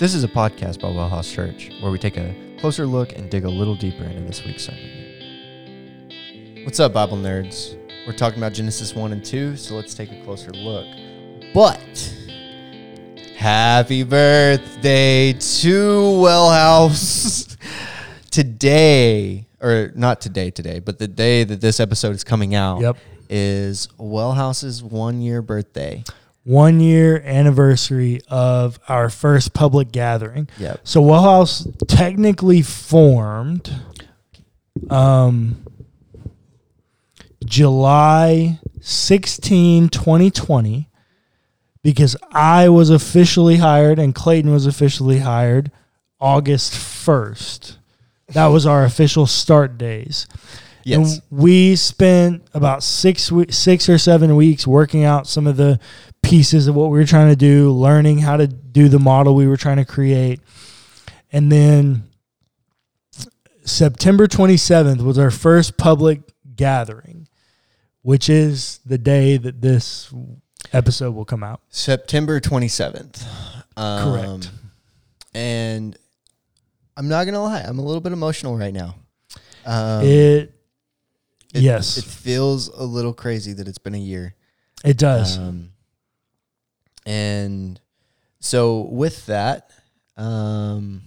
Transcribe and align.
This 0.00 0.12
is 0.12 0.24
a 0.24 0.28
podcast 0.28 0.80
by 0.80 0.88
Wellhouse 0.88 1.32
Church 1.32 1.70
where 1.80 1.92
we 1.92 1.98
take 2.00 2.16
a 2.16 2.34
closer 2.58 2.84
look 2.84 3.12
and 3.12 3.30
dig 3.30 3.44
a 3.44 3.48
little 3.48 3.76
deeper 3.76 4.02
into 4.02 4.22
this 4.22 4.44
week's 4.44 4.64
sermon. 4.64 5.04
What's 6.64 6.80
up, 6.80 6.92
Bible 6.92 7.16
nerds? 7.16 7.78
We're 8.06 8.12
talking 8.12 8.38
about 8.38 8.54
Genesis 8.54 8.94
1 8.94 9.12
and 9.12 9.24
2, 9.24 9.56
so 9.56 9.76
let's 9.76 9.94
take 9.94 10.10
a 10.10 10.20
closer 10.24 10.50
look. 10.50 10.86
But 11.54 12.12
happy 13.36 14.02
birthday 14.02 15.32
to 15.32 16.02
Wellhouse. 16.18 17.50
today, 18.34 19.46
or 19.60 19.92
not 19.94 20.20
today, 20.20 20.50
today, 20.50 20.80
but 20.80 20.98
the 20.98 21.06
day 21.06 21.44
that 21.44 21.60
this 21.60 21.78
episode 21.78 22.16
is 22.16 22.24
coming 22.24 22.52
out 22.52 22.80
Yep. 22.80 22.96
is 23.30 23.86
Wellhouse's 23.96 24.82
one 24.82 25.20
year 25.20 25.40
birthday. 25.40 26.02
One 26.42 26.80
year 26.80 27.22
anniversary 27.24 28.20
of 28.28 28.80
our 28.88 29.08
first 29.08 29.54
public 29.54 29.92
gathering. 29.92 30.48
Yep. 30.58 30.80
So 30.82 31.00
Wellhouse 31.00 31.72
technically 31.86 32.60
formed 32.60 33.72
um, 34.90 35.64
July 37.44 38.58
16, 38.80 39.90
2020, 39.90 40.90
because 41.84 42.16
I 42.32 42.68
was 42.68 42.90
officially 42.90 43.58
hired 43.58 44.00
and 44.00 44.12
Clayton 44.12 44.50
was 44.50 44.66
officially 44.66 45.20
hired 45.20 45.70
August 46.20 46.72
1st. 46.72 47.76
That 48.28 48.46
was 48.46 48.66
our 48.66 48.84
official 48.84 49.26
start 49.26 49.78
days. 49.78 50.26
Yes. 50.82 51.14
And 51.14 51.22
we 51.30 51.76
spent 51.76 52.46
about 52.52 52.82
six 52.82 53.32
we- 53.32 53.50
six 53.50 53.88
or 53.88 53.96
seven 53.98 54.36
weeks 54.36 54.66
working 54.66 55.04
out 55.04 55.26
some 55.26 55.46
of 55.46 55.56
the 55.56 55.80
pieces 56.22 56.66
of 56.68 56.74
what 56.74 56.90
we 56.90 56.98
were 56.98 57.06
trying 57.06 57.28
to 57.30 57.36
do, 57.36 57.70
learning 57.70 58.18
how 58.18 58.36
to 58.36 58.46
do 58.46 58.88
the 58.88 58.98
model 58.98 59.34
we 59.34 59.46
were 59.46 59.56
trying 59.56 59.78
to 59.78 59.84
create. 59.84 60.40
And 61.32 61.50
then 61.50 62.04
September 63.64 64.26
27th 64.26 65.02
was 65.02 65.18
our 65.18 65.30
first 65.30 65.76
public 65.76 66.20
gathering, 66.54 67.28
which 68.02 68.28
is 68.28 68.80
the 68.84 68.98
day 68.98 69.36
that 69.38 69.60
this 69.62 70.12
episode 70.72 71.14
will 71.14 71.24
come 71.24 71.42
out. 71.42 71.60
September 71.70 72.40
27th. 72.40 73.26
Um, 73.76 74.12
Correct. 74.12 74.50
And 75.34 75.96
I'm 76.96 77.08
not 77.08 77.24
going 77.24 77.34
to 77.34 77.40
lie, 77.40 77.60
I'm 77.60 77.78
a 77.78 77.82
little 77.82 78.00
bit 78.00 78.12
emotional 78.12 78.56
right 78.56 78.72
now. 78.74 78.94
Um, 79.66 80.04
it, 80.04 80.52
it- 81.54 81.62
yes, 81.62 81.96
It 81.98 82.04
feels 82.04 82.68
a 82.68 82.84
little 82.84 83.12
crazy 83.14 83.52
that 83.54 83.66
it's 83.68 83.78
been 83.78 83.94
a 83.94 83.98
year. 83.98 84.34
it 84.84 84.96
does. 84.98 85.38
Um, 85.38 85.70
and 87.06 87.80
so, 88.40 88.82
with 88.82 89.26
that, 89.26 89.70
um, 90.16 91.02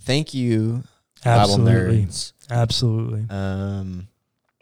thank 0.00 0.32
you, 0.34 0.82
Bible 1.24 1.40
Absolutely. 1.54 2.04
nerds. 2.04 2.32
Absolutely. 2.50 3.26
Um, 3.30 4.08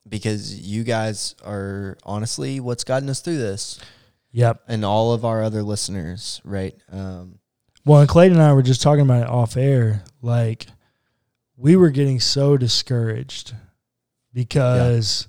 because 0.09 0.55
you 0.61 0.84
guys 0.84 1.34
are 1.45 1.97
honestly 2.05 2.61
what's 2.61 2.84
gotten 2.84 3.09
us 3.09 3.21
through 3.21 3.39
this, 3.39 3.81
Yep. 4.33 4.62
and 4.69 4.84
all 4.84 5.12
of 5.12 5.25
our 5.25 5.43
other 5.43 5.62
listeners, 5.62 6.41
right? 6.45 6.75
Um, 6.91 7.39
Well, 7.87 8.01
and 8.01 8.09
Clayton 8.09 8.39
and 8.39 8.43
I 8.43 8.53
were 8.53 8.63
just 8.63 8.81
talking 8.83 9.03
about 9.03 9.23
it 9.23 9.29
off 9.29 9.57
air. 9.57 10.05
Like, 10.23 10.67
we 11.57 11.77
were 11.77 11.91
getting 11.91 12.19
so 12.19 12.57
discouraged 12.57 13.55
because, 14.33 15.29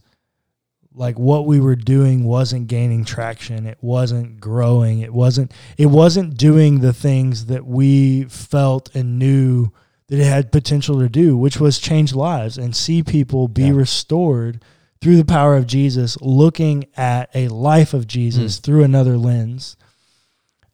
like, 0.93 1.19
what 1.19 1.45
we 1.45 1.59
were 1.59 1.75
doing 1.75 2.23
wasn't 2.23 2.67
gaining 2.67 3.03
traction. 3.03 3.65
It 3.65 3.77
wasn't 3.81 4.39
growing. 4.39 4.99
It 4.99 5.13
wasn't. 5.13 5.53
It 5.77 5.87
wasn't 5.87 6.37
doing 6.37 6.79
the 6.79 6.93
things 6.93 7.47
that 7.47 7.65
we 7.65 8.23
felt 8.25 8.89
and 8.95 9.19
knew 9.19 9.71
that 10.07 10.19
it 10.19 10.25
had 10.25 10.51
potential 10.51 10.99
to 10.99 11.09
do, 11.09 11.35
which 11.35 11.59
was 11.59 11.77
change 11.77 12.13
lives 12.13 12.57
and 12.57 12.75
see 12.75 13.03
people 13.03 13.47
be 13.47 13.63
Yeah. 13.63 13.71
restored 13.71 14.63
through 15.01 15.17
the 15.17 15.25
power 15.25 15.55
of 15.57 15.67
Jesus, 15.67 16.17
looking 16.21 16.85
at 16.95 17.29
a 17.35 17.49
life 17.49 17.93
of 17.93 18.07
Jesus 18.07 18.57
mm. 18.57 18.63
through 18.63 18.83
another 18.83 19.17
lens 19.17 19.75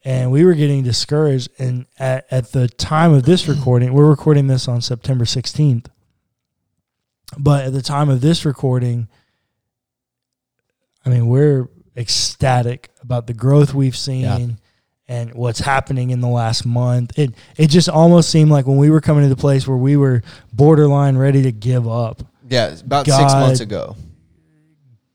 and 0.03 0.31
we 0.31 0.44
were 0.45 0.53
getting 0.53 0.84
discouraged. 0.84 1.50
And 1.59 1.85
at, 2.00 2.25
at 2.31 2.51
the 2.51 2.67
time 2.67 3.13
of 3.13 3.23
this 3.23 3.47
recording, 3.47 3.94
we're 3.94 4.09
recording 4.09 4.47
this 4.47 4.67
on 4.67 4.81
September 4.81 5.25
16th. 5.25 5.88
But 7.38 7.66
at 7.66 7.73
the 7.73 7.81
time 7.81 8.09
of 8.09 8.22
this 8.22 8.44
recording, 8.45 9.07
I 11.06 11.09
mean, 11.09 11.28
we're 11.28 11.67
ecstatic 11.95 12.90
about 13.01 13.28
the 13.28 13.34
growth 13.34 13.73
we've 13.73 13.95
seen 13.97 14.22
Yeah. 14.22 14.47
and 15.07 15.34
what's 15.34 15.59
happening 15.59 16.09
in 16.11 16.22
the 16.22 16.28
last 16.28 16.66
month. 16.66 17.17
It 17.17 17.34
it 17.57 17.67
just 17.69 17.90
almost 17.90 18.29
seemed 18.29 18.51
like 18.51 18.66
when 18.67 18.78
we 18.78 18.90
were 18.90 19.01
coming 19.01 19.23
to 19.23 19.29
the 19.29 19.35
place 19.40 19.67
where 19.67 19.78
we 19.78 19.97
were 19.97 20.23
borderline 20.53 21.17
ready 21.17 21.41
to 21.44 21.51
give 21.51 21.88
up. 21.88 22.23
yeah, 22.50 22.75
about 22.79 23.06
six 23.06 23.34
months 23.34 23.59
ago. 23.61 23.95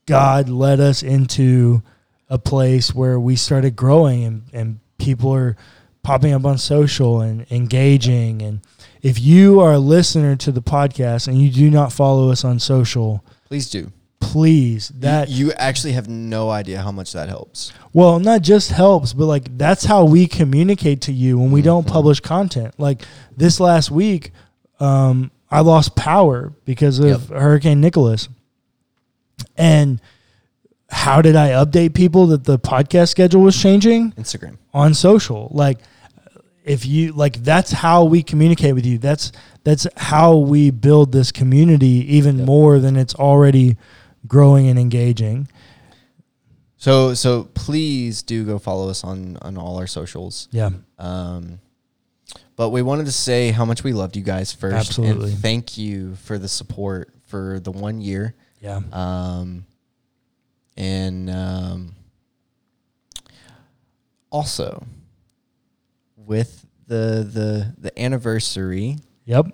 God 0.06 0.48
led 0.48 0.80
us 0.80 1.02
into 1.02 1.82
a 2.28 2.38
place 2.38 2.94
where 2.94 3.18
we 3.20 3.36
started 3.36 3.76
growing 3.76 4.24
and, 4.24 4.42
and 4.52 4.80
people 4.98 5.32
are 5.32 5.56
popping 6.02 6.32
up 6.32 6.44
on 6.44 6.58
social 6.58 7.20
and 7.20 7.46
engaging. 7.50 8.42
And 8.42 8.60
if 9.02 9.20
you 9.20 9.60
are 9.60 9.72
a 9.74 9.78
listener 9.78 10.36
to 10.36 10.52
the 10.52 10.62
podcast 10.62 11.28
and 11.28 11.40
you 11.40 11.50
do 11.50 11.70
not 11.70 11.92
follow 11.92 12.30
us 12.30 12.44
on 12.44 12.58
social, 12.58 13.24
Please 13.48 13.70
do. 13.70 13.92
please 14.18 14.88
That 14.88 15.28
you, 15.28 15.46
you 15.46 15.52
actually 15.52 15.92
have 15.92 16.08
no 16.08 16.50
idea 16.50 16.82
how 16.82 16.90
much 16.90 17.12
that 17.12 17.28
helps. 17.28 17.72
well 17.92 18.18
not 18.18 18.42
just 18.42 18.70
helps 18.72 19.12
but 19.12 19.26
like 19.26 19.56
that's 19.56 19.84
how 19.84 20.04
we 20.04 20.26
communicate 20.26 21.00
to 21.02 21.12
you 21.12 21.38
when 21.38 21.52
we 21.52 21.62
don't 21.62 21.86
Mhm. 21.86 21.92
publish 21.92 22.18
content 22.20 22.74
like 22.78 23.02
this 23.36 23.60
last 23.60 23.90
week 23.90 24.32
um, 24.80 25.30
i 25.50 25.60
lost 25.60 25.94
power 25.94 26.52
because 26.64 26.98
of 26.98 27.28
hurricane 27.28 27.80
nicholas 27.80 28.28
and 29.56 30.00
how 30.88 31.20
did 31.22 31.34
i 31.36 31.50
update 31.50 31.94
people 31.94 32.26
that 32.28 32.44
the 32.44 32.58
podcast 32.58 33.08
schedule 33.08 33.42
was 33.42 33.60
changing 33.60 34.12
Instagram. 34.12 34.56
on 34.72 34.94
social 34.94 35.48
like 35.52 35.78
if 36.64 36.84
you 36.86 37.12
like 37.12 37.42
that's 37.42 37.70
how 37.72 38.04
we 38.04 38.22
communicate 38.22 38.74
with 38.74 38.86
you 38.86 38.98
that's 38.98 39.32
that's 39.64 39.86
how 39.96 40.36
we 40.36 40.70
build 40.70 41.10
this 41.12 41.32
community 41.32 42.04
even 42.16 42.38
Yep. 42.38 42.46
more 42.46 42.78
than 42.78 42.96
it's 42.96 43.14
already 43.14 43.76
growing 44.26 44.68
and 44.68 44.78
engaging 44.78 45.48
So 46.78 47.14
so 47.14 47.44
please 47.54 48.22
do 48.22 48.44
go 48.44 48.58
follow 48.58 48.88
us 48.88 49.02
on 49.04 49.38
on 49.42 49.56
all 49.56 49.78
our 49.78 49.86
socials. 49.86 50.48
yeah 50.52 50.70
Um, 50.98 51.58
but 52.56 52.70
we 52.70 52.82
wanted 52.82 53.06
to 53.06 53.12
say 53.12 53.50
how 53.50 53.64
much 53.64 53.82
we 53.84 53.92
loved 53.92 54.16
you 54.16 54.22
guys 54.22 54.52
first, 54.52 54.74
Absolutely. 54.76 55.32
and 55.32 55.40
thank 55.40 55.76
you 55.78 56.14
for 56.16 56.38
the 56.38 56.48
support 56.48 57.12
for 57.26 57.60
the 57.60 57.70
one 57.72 58.00
year. 58.00 58.34
yeah 58.60 58.80
Um, 58.92 59.64
and 60.76 61.30
um, 61.30 61.94
also 64.30 64.84
with 66.16 66.66
the 66.86 67.28
the 67.30 67.74
the 67.78 68.00
anniversary, 68.00 68.96
yep 69.24 69.46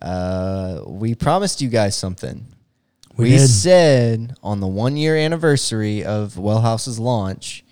uh, 0.00 0.82
we 0.86 1.14
promised 1.14 1.60
you 1.60 1.68
guys 1.68 1.96
something. 1.96 2.46
We 3.16 3.32
We, 3.32 3.38
said 3.38 4.34
on 4.42 4.60
the 4.60 4.66
one 4.66 4.96
year 4.96 5.16
anniversary 5.16 6.04
of 6.04 6.38
Wellhouse's 6.38 6.98
launch 6.98 7.64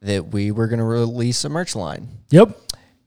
that 0.00 0.28
we 0.28 0.50
were 0.50 0.66
going 0.66 0.80
to 0.80 0.84
release 0.84 1.44
a 1.44 1.48
merch 1.48 1.74
line. 1.74 2.08
yep 2.30 2.58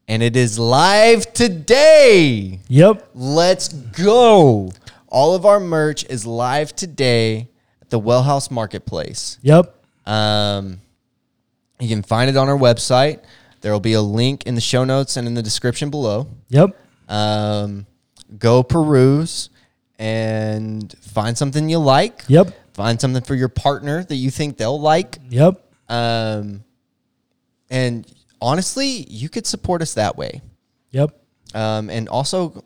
And 0.08 0.24
it 0.24 0.36
is 0.36 0.58
live 0.58 1.32
today. 1.34 2.60
yep 2.68 3.10
Let's 3.14 3.68
go. 3.68 4.72
All 5.08 5.36
of 5.36 5.46
our 5.46 5.60
merch 5.60 6.06
is 6.06 6.26
live 6.26 6.76
today 6.76 7.50
the 7.90 8.00
Wellhouse 8.00 8.50
Marketplace. 8.52 9.38
yep 9.42 9.76
Um, 10.06 10.82
you 11.80 11.88
can 11.90 12.04
find 12.04 12.30
it 12.30 12.38
on 12.38 12.48
our 12.50 12.58
website. 12.58 13.20
There 13.62 13.72
will 13.72 13.80
be 13.80 13.94
a 13.94 14.02
link 14.02 14.46
in 14.46 14.56
the 14.56 14.62
show 14.62 14.84
notes 14.84 15.18
and 15.18 15.28
in 15.28 15.34
the 15.34 15.42
description 15.44 15.90
below. 15.90 16.28
yep 16.50 16.76
Um, 17.10 17.86
go 18.38 18.64
peruse 18.64 19.50
and 20.00 20.94
find 21.02 21.38
something 21.38 21.70
you 21.70 21.80
like. 21.80 22.24
yep 22.28 22.48
Find 22.74 23.00
something 23.00 23.24
for 23.24 23.36
your 23.36 23.48
partner 23.50 24.04
that 24.04 24.16
you 24.16 24.30
think 24.30 24.58
they'll 24.58 24.80
like. 24.80 25.18
yep 25.30 25.62
Um, 25.90 26.64
and 27.70 28.06
honestly, 28.42 29.06
you 29.10 29.30
could 29.30 29.48
support 29.48 29.82
us 29.82 29.94
that 29.94 30.18
way. 30.18 30.42
yep 30.92 31.16
Um, 31.54 31.90
and 31.90 32.10
also 32.10 32.64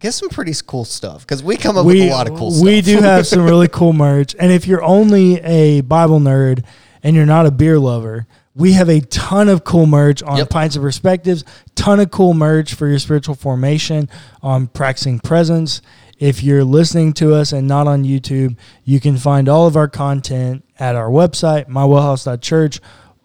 get 0.00 0.12
some 0.12 0.28
pretty 0.28 0.52
cool 0.66 0.84
stuff 0.84 1.20
because 1.22 1.42
we 1.42 1.56
come 1.56 1.76
up 1.76 1.86
with 1.86 1.96
a 1.96 2.10
lot 2.10 2.28
of 2.28 2.36
cool 2.36 2.50
stuff. 2.50 2.64
We 2.64 2.80
do 2.80 2.98
have 2.98 3.26
some 3.26 3.44
really 3.44 3.68
cool 3.72 3.92
merch. 3.92 4.34
And 4.38 4.50
if 4.50 4.66
you're 4.66 4.82
only 4.82 5.40
a 5.40 5.82
Bible 5.82 6.18
nerd 6.20 6.64
and 7.02 7.14
you're 7.14 7.26
not 7.26 7.46
a 7.46 7.50
beer 7.50 7.78
lover, 7.78 8.26
we 8.54 8.72
have 8.72 8.88
a 8.88 9.00
ton 9.00 9.48
of 9.48 9.62
cool 9.62 9.86
merch 9.86 10.22
on 10.22 10.38
Yep. 10.38 10.50
Pints 10.50 10.74
of 10.76 10.82
Perspectives, 10.82 11.44
ton 11.76 12.00
of 12.00 12.10
cool 12.10 12.34
merch 12.34 12.74
for 12.74 12.88
your 12.88 12.98
spiritual 12.98 13.34
formation 13.36 14.08
on 14.42 14.66
practicing 14.66 15.20
presence. 15.20 15.80
if 16.18 16.42
you're 16.42 16.64
listening 16.64 17.14
to 17.14 17.32
us 17.34 17.52
and 17.52 17.66
not 17.66 17.86
on 17.86 18.04
YouTube, 18.04 18.54
you 18.84 19.00
can 19.00 19.16
find 19.16 19.48
all 19.48 19.66
of 19.66 19.76
our 19.76 19.88
content 19.88 20.62
at 20.78 20.94
our 20.94 21.08
website, 21.08 21.66
mywellhouse.church, 21.66 22.80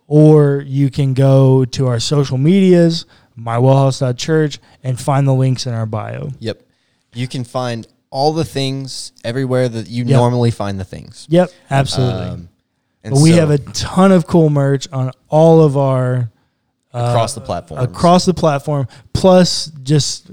or 0.07 0.63
you 0.66 0.89
can 0.89 1.13
go 1.13 1.66
to 1.66 1.88
our 1.88 2.00
social 2.00 2.38
medias, 2.38 3.06
mywellhouse.church, 3.38 4.60
and 4.83 4.98
find 5.00 5.28
the 5.28 5.33
links 5.33 5.66
in 5.66 5.74
our 5.74 5.86
bio. 5.86 6.30
Yep. 6.39 6.62
You 7.15 7.27
can 7.27 7.44
find 7.44 7.88
all 8.12 8.31
the 8.33 8.45
things 8.45 9.12
everywhere 9.23 9.67
that 9.67 9.88
you 9.89 10.03
Yep. 10.06 10.15
normally 10.17 10.51
find 10.51 10.79
the 10.79 10.85
things. 10.85 11.25
Yep, 11.29 11.50
absolutely. 11.71 12.27
Um, 12.27 12.50
and 13.03 13.13
but 13.13 13.21
we 13.21 13.31
so- 13.31 13.38
have 13.39 13.50
a 13.50 13.57
ton 13.57 14.12
of 14.12 14.27
cool 14.27 14.50
merch 14.50 14.88
on 14.91 15.12
all 15.29 15.63
of 15.63 15.75
our 15.77 16.29
uh, 16.94 16.97
across 17.09 17.33
the 17.33 17.41
platform. 17.41 17.81
across 17.81 18.25
the 18.25 18.33
platform, 18.33 18.88
plus 19.13 19.71
just 19.83 20.29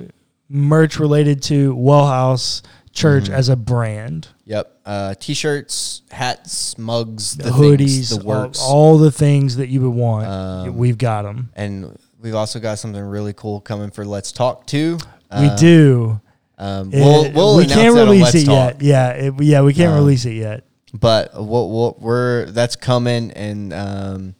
merch 0.49 0.99
related 1.01 1.43
to 1.45 1.75
Wellhouse 1.75 2.63
Church 2.93 3.25
Mm-hmm. 3.25 3.33
as 3.35 3.49
a 3.49 3.57
brand. 3.57 4.29
Yep. 4.45 4.81
Uh, 4.85 5.15
t-shirts, 5.19 6.03
hats, 6.11 6.77
mugs, 6.79 7.37
The, 7.37 7.51
hoodies, 7.51 7.79
things, 7.79 8.11
the 8.11 8.17
all, 8.21 8.27
works. 8.27 8.61
all 8.61 8.99
the 8.99 9.11
things 9.11 9.57
that 9.57 9.69
you 9.71 9.81
would 9.81 9.95
want. 9.97 10.27
Um, 10.27 10.77
we've 10.77 10.99
got 10.99 11.23
them. 11.23 11.51
and 11.57 11.97
we've 12.21 12.35
also 12.35 12.61
got 12.61 12.79
something 12.79 13.03
really 13.03 13.33
cool 13.33 13.61
coming 13.61 13.91
for 13.91 14.05
Let's 14.05 14.31
Talk 14.31 14.67
too. 14.67 14.99
we 15.37 15.47
Uh, 15.47 15.57
do. 15.57 16.21
Um, 16.63 16.91
we'll, 16.93 17.33
we'll 17.33 17.57
we 17.57 17.65
announce 17.65 17.81
can't 17.81 17.95
release 17.95 18.35
it 18.35 18.45
Talk. 18.47 18.75
yet. 18.81 18.83
Yeah, 18.83 19.09
it, 19.11 19.35
yeah, 19.43 19.63
we 19.63 19.75
can't 19.75 19.93
Um, 19.93 19.99
release 19.99 20.25
it 20.25 20.35
yet. 20.35 20.65
but 20.95 21.31
we'll, 21.35 21.69
we'll, 21.71 21.97
we're 21.99 22.47
that's 22.47 22.77
coming 22.77 23.31
and 23.33 23.73
um, 23.73 24.35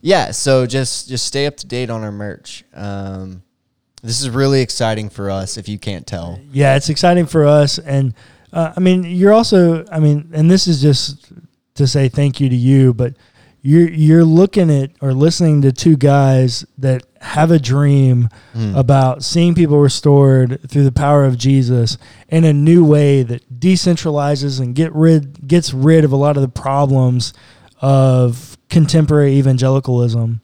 yeah 0.00 0.30
so 0.30 0.66
just 0.66 1.08
just 1.08 1.24
stay 1.26 1.46
up 1.46 1.56
to 1.56 1.66
date 1.66 1.90
on 1.90 2.02
our 2.04 2.12
merch 2.12 2.62
um, 2.74 3.42
this 4.02 4.20
is 4.20 4.30
really 4.30 4.60
exciting 4.60 5.08
for 5.08 5.30
us 5.30 5.56
if 5.56 5.68
you 5.68 5.78
can't 5.78 6.06
tell 6.06 6.38
Yeah, 6.52 6.76
it's 6.76 6.88
exciting 6.90 7.26
for 7.26 7.44
us, 7.46 7.78
and 7.78 8.14
uh, 8.52 8.72
I 8.76 8.80
mean, 8.80 9.02
you're 9.04 9.32
also, 9.34 9.84
I 9.92 9.98
mean, 9.98 10.30
and 10.32 10.50
this 10.50 10.66
is 10.68 10.80
just 10.80 11.32
to 11.74 11.86
say 11.86 12.08
thank 12.08 12.40
you 12.40 12.48
to 12.48 12.54
you, 12.56 12.94
but 12.94 13.14
you're 13.60 13.90
you're 13.90 14.24
looking 14.24 14.70
at 14.70 14.92
or 15.02 15.12
listening 15.12 15.60
to 15.62 15.72
two 15.72 15.96
guys 15.96 16.64
that 16.78 17.02
have 17.20 17.50
a 17.50 17.58
dream 17.58 18.28
Hmm. 18.54 18.74
about 18.76 19.22
seeing 19.24 19.54
people 19.54 19.78
restored 19.78 20.60
through 20.68 20.84
the 20.84 20.92
power 20.92 21.24
of 21.24 21.36
Jesus 21.38 21.98
in 22.28 22.44
a 22.44 22.52
new 22.52 22.84
way 22.84 23.22
that 23.22 23.60
decentralizes 23.60 24.60
and 24.60 24.74
get 24.74 24.94
rid 24.94 25.46
gets 25.48 25.74
rid 25.74 26.04
of 26.04 26.12
a 26.12 26.16
lot 26.16 26.36
of 26.36 26.42
the 26.42 26.48
problems 26.48 27.32
of 27.80 28.56
contemporary 28.68 29.34
evangelicalism. 29.38 30.40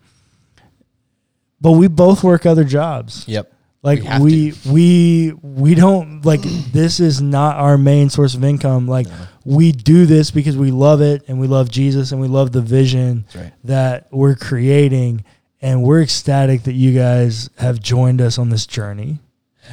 But 1.61 1.73
we 1.73 1.89
both 1.89 2.23
work 2.23 2.45
other 2.47 2.65
jobs. 2.65 3.25
yep 3.27 3.53
Like 3.83 4.03
We 4.21 4.53
we 4.65 4.71
we 4.71 5.33
we 5.43 5.75
don't 5.75 6.25
like 6.25 6.43
this 6.73 7.01
is 7.01 7.21
not 7.23 7.57
our 7.57 7.77
main 7.79 8.11
source 8.11 8.35
of 8.35 8.45
income. 8.45 8.87
Like 8.89 9.07
we 9.45 9.73
do 9.73 10.07
this 10.07 10.31
because 10.31 10.57
we 10.57 10.71
love 10.71 11.01
it 11.03 11.23
and 11.29 11.39
we 11.39 11.47
love 11.47 11.71
Jesus 11.71 12.13
and 12.13 12.21
we 12.21 12.29
love 12.29 12.53
the 12.53 12.63
vision 12.63 13.27
right 13.35 13.53
that 13.65 14.09
we're 14.11 14.35
creating 14.37 15.25
and 15.65 15.83
we're 15.83 16.03
ecstatic 16.03 16.63
that 16.65 16.75
you 16.75 16.93
guys 16.93 17.49
have 17.57 17.81
joined 17.81 18.21
us 18.21 18.39
on 18.39 18.51
this 18.51 18.67
journey. 18.67 19.19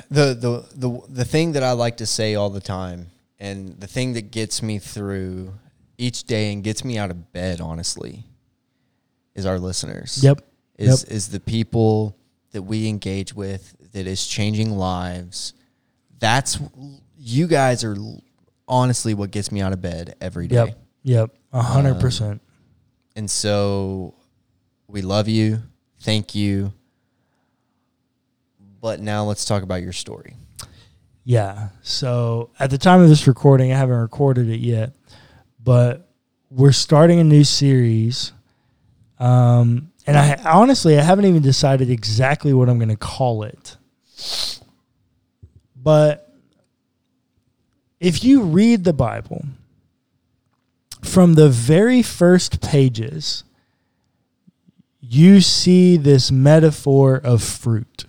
the, 0.09 0.33
the 0.33 0.65
the 0.88 1.01
the 1.09 1.25
thing 1.25 1.51
that 1.51 1.63
I 1.63 1.73
like 1.73 1.97
to 1.97 2.05
say 2.05 2.35
all 2.35 2.49
the 2.49 2.61
time 2.61 3.07
and 3.39 3.79
the 3.79 3.88
thing 3.88 4.13
that 4.13 4.31
gets 4.31 4.63
me 4.63 4.79
through 4.79 5.53
each 5.97 6.23
day 6.23 6.53
and 6.53 6.63
gets 6.63 6.85
me 6.85 6.97
out 6.97 7.11
of 7.11 7.31
bed 7.33 7.59
honestly 7.61 8.23
is 9.35 9.45
our 9.45 9.59
listeners 9.59 10.23
Yep. 10.23 10.41
is 10.77 11.03
is 11.03 11.27
the 11.29 11.39
people 11.41 12.15
that 12.53 12.61
we 12.61 12.88
engage 12.88 13.33
with 13.33 13.75
that 13.93 14.07
is 14.07 14.25
changing 14.27 14.71
lives. 14.77 15.53
That's 16.19 16.57
you 17.17 17.47
guys 17.47 17.83
are 17.83 17.97
honestly 18.67 19.13
what 19.13 19.31
gets 19.31 19.51
me 19.51 19.59
out 19.61 19.73
of 19.73 19.81
bed 19.81 20.15
every 20.21 20.47
day. 20.47 20.55
Yep. 20.55 20.77
Yep. 21.03 21.35
A 21.53 21.61
hundred 21.61 21.95
Um, 21.95 21.99
percent. 21.99 22.41
And 23.17 23.29
so 23.29 24.13
we 24.88 25.01
love 25.01 25.27
you. 25.27 25.61
Thank 26.01 26.36
you. 26.36 26.74
But 28.81 29.00
now 29.00 29.24
let's 29.25 29.45
talk 29.45 29.62
about 29.62 29.83
your 29.83 29.94
story. 29.94 30.36
Yeah. 31.24 31.69
So 31.83 32.50
at 32.59 32.71
the 32.71 32.80
time 32.80 33.01
of 33.01 33.09
this 33.09 33.27
recording, 33.27 33.71
I 33.71 33.77
haven't 33.77 33.98
recorded 33.98 34.50
it 34.50 34.59
yet, 34.59 34.94
but 35.63 36.09
we're 36.50 36.71
starting 36.71 37.19
a 37.19 37.24
new 37.24 37.44
series. 37.44 38.33
Um, 39.19 39.92
and 40.07 40.18
I 40.18 40.42
honestly, 40.44 40.98
I 40.98 41.01
haven't 41.01 41.25
even 41.25 41.44
decided 41.44 41.92
exactly 41.92 42.53
what 42.53 42.69
I'm 42.69 42.80
going 42.80 42.89
to 42.89 42.95
call 42.95 43.44
it. 43.44 43.77
But 45.75 46.33
if 48.00 48.24
you 48.24 48.42
read 48.42 48.83
the 48.83 48.94
Bible 48.94 49.45
from 51.03 51.36
the 51.36 51.50
very 51.50 52.01
first 52.01 52.62
pages, 52.62 53.44
you 55.01 55.42
see 55.42 55.98
this 55.98 56.31
metaphor 56.31 57.18
of 57.18 57.44
fruit. 57.44 58.06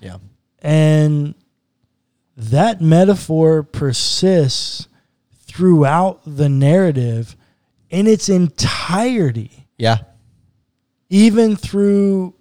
Yeah. 0.00 0.18
And 0.60 1.34
that 2.36 2.80
metaphor 2.80 3.62
persists 3.62 4.88
throughout 5.46 6.20
the 6.24 6.48
narrative 6.48 7.36
in 7.90 8.06
its 8.06 8.28
entirety, 8.28 9.68
Yeah. 9.78 9.98
even 11.08 11.56
through 11.56 12.34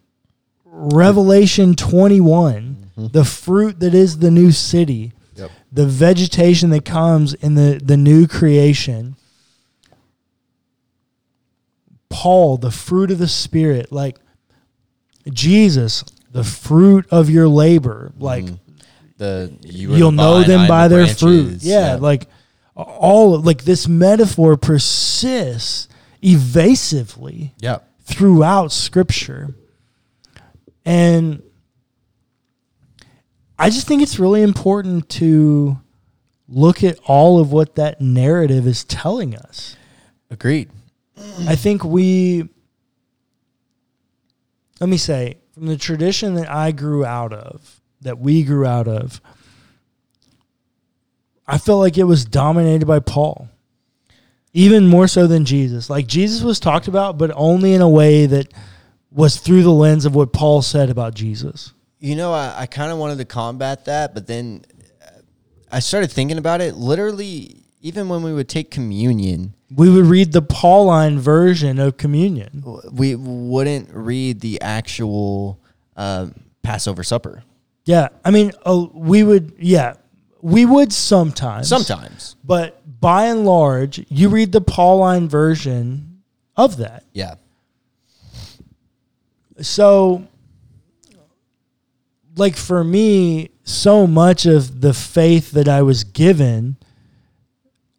Revelation 0.66 1.76
21, 1.76 2.90
mm-hmm. 2.98 3.08
the 3.08 3.24
fruit 3.24 3.80
that 3.80 3.94
is 3.94 4.20
the 4.20 4.32
new 4.32 4.52
city, 4.52 5.14
Yep. 5.36 5.52
the 5.72 5.86
vegetation 5.86 6.70
that 6.72 6.86
comes 6.86 7.34
in 7.34 7.56
the, 7.56 7.80
the 7.84 7.98
new 7.98 8.28
creation. 8.28 9.16
Paul, 12.16 12.56
the 12.58 12.72
fruit 12.72 13.12
of 13.12 13.18
the 13.18 13.28
Spirit, 13.28 13.92
like 13.92 14.18
Jesus, 15.34 16.02
the 16.32 16.46
fruit 16.46 17.06
of 17.12 17.30
your 17.30 17.50
labor, 17.50 18.14
like 18.18 18.46
Mhm. 18.46 18.60
the 19.18 19.52
you 19.64 19.94
you'll 19.96 20.12
the 20.12 20.16
know 20.18 20.44
them 20.44 20.66
by 20.66 20.88
the 20.88 20.96
their 20.96 21.08
fruit. 21.08 21.44
branches. 21.48 21.66
Yeah, 21.66 21.96
like 21.96 22.30
all 22.76 23.38
like 23.42 23.66
this 23.66 23.86
metaphor 23.90 24.56
persists 24.56 25.90
evasively 26.24 27.54
yeah. 27.60 27.80
throughout 28.06 28.72
scripture. 28.72 29.54
And 30.86 31.42
I 33.60 33.70
just 33.70 33.88
think 33.88 34.02
it's 34.02 34.20
really 34.20 34.42
important 34.42 35.10
to 35.10 35.80
look 36.48 36.82
at 36.84 36.98
all 37.08 37.40
of 37.40 37.52
what 37.52 37.76
that 37.76 38.00
narrative 38.00 38.66
is 38.68 38.84
telling 38.86 39.36
us. 39.36 39.76
Agreed. 40.30 40.70
I 41.48 41.56
think 41.56 41.84
we, 41.84 42.50
let 44.80 44.90
me 44.90 44.98
say, 44.98 45.38
from 45.54 45.68
the 45.68 45.78
tradition 45.78 46.36
that 46.36 46.52
I 46.52 46.72
grew 46.72 47.06
out 47.06 47.34
of, 47.34 47.82
that 48.02 48.20
we 48.20 48.44
grew 48.44 48.66
out 48.66 48.88
of, 48.88 49.22
I 51.48 51.58
felt 51.58 51.80
like 51.80 51.98
it 51.98 52.04
was 52.04 52.26
dominated 52.26 52.86
by 52.86 53.00
Paul, 53.00 53.50
even 54.54 54.88
more 54.88 55.08
so 55.08 55.28
than 55.28 55.46
Jesus. 55.46 55.90
Like 55.90 56.08
Jesus 56.08 56.42
was 56.42 56.60
talked 56.60 56.88
about, 56.88 57.18
but 57.18 57.32
only 57.36 57.74
in 57.74 57.82
a 57.82 57.90
way 57.90 58.26
that 58.26 58.52
was 59.12 59.38
through 59.38 59.64
the 59.64 59.72
lens 59.72 60.06
of 60.06 60.14
what 60.16 60.34
Paul 60.34 60.62
said 60.62 60.90
about 60.90 61.14
Jesus. 61.14 61.74
You 62.00 62.16
know, 62.16 62.34
I, 62.34 62.62
I 62.62 62.66
kind 62.66 62.92
of 62.92 62.98
wanted 62.98 63.18
to 63.20 63.26
combat 63.26 63.86
that, 63.86 64.14
but 64.14 64.28
then 64.28 64.66
uh, 65.02 65.22
I 65.72 65.80
started 65.80 66.12
thinking 66.12 66.38
about 66.38 66.62
it. 66.62 66.76
Literally, 66.76 67.64
even 67.80 68.10
when 68.10 68.24
we 68.24 68.34
would 68.34 68.50
take 68.50 68.72
communion, 68.72 69.54
We 69.76 69.90
would 69.90 70.06
read 70.06 70.32
the 70.32 70.42
Pauline 70.42 71.20
version 71.20 71.80
of 71.80 71.98
communion. 71.98 72.64
we 72.92 73.16
wouldn't 73.16 73.90
read 73.94 74.40
the 74.40 74.62
actual 74.62 75.60
uh, 75.98 76.28
Passover 76.64 77.04
supper. 77.04 77.44
Yeah, 77.84 78.08
I 78.24 78.32
mean, 78.32 78.52
uh, 78.66 78.88
we 78.94 79.24
would, 79.24 79.54
yeah, 79.60 79.96
we 80.42 80.66
would 80.66 80.94
sometimes. 80.94 81.68
Sometimes. 81.68 82.36
But 82.44 82.82
by 83.02 83.26
and 83.26 83.46
large, 83.46 84.04
you 84.10 84.30
read 84.30 84.52
the 84.52 84.62
Pauline 84.62 85.28
version 85.28 86.22
of 86.56 86.78
that. 86.78 87.04
Yeah. 87.14 87.36
So, 89.62 90.28
like 92.36 92.56
for 92.56 92.84
me, 92.84 93.52
so 93.64 94.08
much 94.08 94.46
of 94.46 94.82
the 94.82 94.94
faith 94.94 95.52
that 95.52 95.68
I 95.68 95.82
was 95.82 96.04
given, 96.04 96.78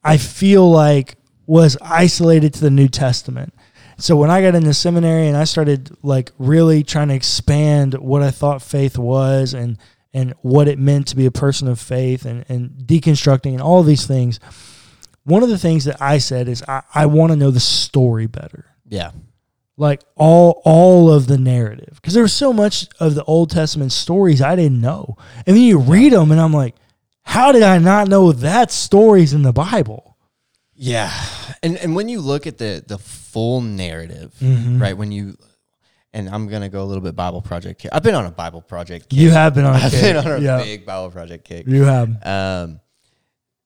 I 0.02 0.16
feel 0.16 0.70
like 0.70 1.16
was 1.46 1.76
isolated 1.80 2.52
to 2.54 2.60
the 2.60 2.70
New 2.70 2.88
Testament. 2.88 3.54
So 3.98 4.16
when 4.16 4.30
I 4.30 4.42
got 4.42 4.54
into 4.54 4.74
seminary 4.74 5.26
and 5.28 5.36
I 5.36 5.44
started 5.44 5.96
like 6.02 6.32
really 6.38 6.82
trying 6.82 7.08
to 7.08 7.14
expand 7.14 7.94
what 7.94 8.22
I 8.22 8.30
thought 8.30 8.60
faith 8.62 8.98
was 8.98 9.54
and 9.54 9.78
and 10.12 10.34
what 10.42 10.66
it 10.68 10.78
meant 10.78 11.08
to 11.08 11.16
be 11.16 11.26
a 11.26 11.30
person 11.30 11.68
of 11.68 11.78
faith 11.78 12.24
and, 12.24 12.44
and 12.48 12.70
deconstructing 12.86 13.52
and 13.52 13.60
all 13.60 13.82
these 13.82 14.06
things, 14.06 14.40
one 15.24 15.42
of 15.42 15.48
the 15.50 15.58
things 15.58 15.84
that 15.84 16.00
I 16.00 16.18
said 16.18 16.48
is 16.48 16.62
I, 16.66 16.82
I 16.94 17.06
want 17.06 17.32
to 17.32 17.36
know 17.36 17.50
the 17.50 17.60
story 17.60 18.26
better 18.26 18.64
Yeah. 18.88 19.10
like 19.76 20.02
all 20.14 20.62
all 20.64 21.12
of 21.12 21.26
the 21.26 21.36
narrative 21.38 21.92
because 21.96 22.14
there 22.14 22.22
was 22.22 22.32
so 22.32 22.52
much 22.52 22.86
of 23.00 23.14
the 23.14 23.24
Old 23.24 23.50
Testament 23.50 23.92
stories 23.92 24.40
I 24.42 24.56
didn't 24.56 24.80
know, 24.80 25.16
and 25.46 25.56
then 25.56 25.62
you 25.62 25.78
read 25.78 26.12
them, 26.12 26.30
and 26.32 26.40
I'm 26.40 26.52
like, 26.52 26.74
how 27.22 27.50
did 27.52 27.62
I 27.62 27.78
not 27.78 28.08
know 28.08 28.32
that 28.32 28.70
story's 28.70 29.32
in 29.34 29.42
the 29.42 29.52
Bible? 29.52 30.15
Yeah, 30.76 31.10
and 31.62 31.76
and 31.78 31.96
when 31.96 32.08
you 32.08 32.20
look 32.20 32.46
at 32.46 32.58
the 32.58 32.84
the 32.86 32.98
full 32.98 33.60
narrative, 33.62 34.34
Mhm. 34.40 34.80
right? 34.80 34.96
When 34.96 35.10
you 35.10 35.36
and 36.12 36.28
I'm 36.28 36.48
gonna 36.48 36.68
go 36.68 36.82
a 36.82 36.84
little 36.86 37.02
bit 37.02 37.16
Bible 37.16 37.40
project. 37.42 37.80
Kick. 37.80 37.90
I've 37.94 38.02
been 38.02 38.14
on 38.14 38.26
a 38.26 38.30
Bible 38.30 38.60
project. 38.62 39.08
Kick. 39.08 39.18
You 39.18 39.30
have 39.30 39.54
been 39.54 39.64
on 39.64 39.74
a 39.74 39.78
I've 39.78 39.90
kick. 39.90 40.00
been 40.02 40.16
on 40.16 40.26
a 40.26 40.38
Yeah. 40.38 40.58
big 40.62 40.84
Bible 40.86 41.10
project 41.10 41.44
kick. 41.44 41.66
You 41.66 41.84
have. 41.84 42.26
Um, 42.26 42.80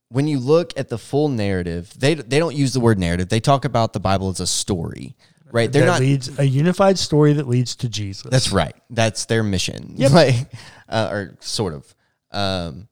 when 0.09 0.26
you 0.29 0.38
look 0.40 0.73
at 0.76 0.88
the 0.88 0.99
full 0.99 1.29
narrative, 1.29 1.93
they 1.99 2.14
they 2.14 2.38
don't 2.38 2.55
use 2.57 2.73
the 2.73 2.81
word 2.81 2.99
narrative. 2.99 3.29
They 3.29 3.40
talk 3.40 3.64
about 3.64 3.93
the 3.93 4.00
Bible 4.00 4.29
as 4.31 4.40
a 4.40 4.47
story, 4.47 5.17
right? 5.52 5.71
They're 5.71 5.87
that 5.87 5.93
not. 5.93 6.00
leads 6.00 6.38
a 6.38 6.45
unified 6.45 6.99
story 6.99 7.33
that 7.35 7.47
leads 7.49 7.75
to 7.76 7.88
Jesus. 7.88 8.29
That's 8.31 8.52
right. 8.52 8.75
That's 8.88 9.25
their 9.26 9.43
mission. 9.43 9.95
Yep. 9.97 10.11
Like, 10.21 10.35
uh, 10.88 11.09
or 11.11 11.37
sort 11.40 11.75
of. 11.75 11.95
Um, 12.33 12.88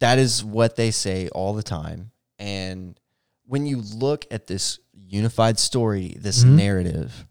that 0.00 0.18
is 0.18 0.42
what 0.44 0.74
they 0.76 0.90
say 0.90 1.28
all 1.28 1.54
the 1.54 1.62
time. 1.62 2.10
And 2.38 2.98
when 3.46 3.66
you 3.66 3.80
look 3.80 4.26
at 4.30 4.46
this 4.46 4.78
unified 4.94 5.58
story, 5.58 6.16
this 6.18 6.44
Mhm. 6.44 6.56
narrative, 6.56 7.26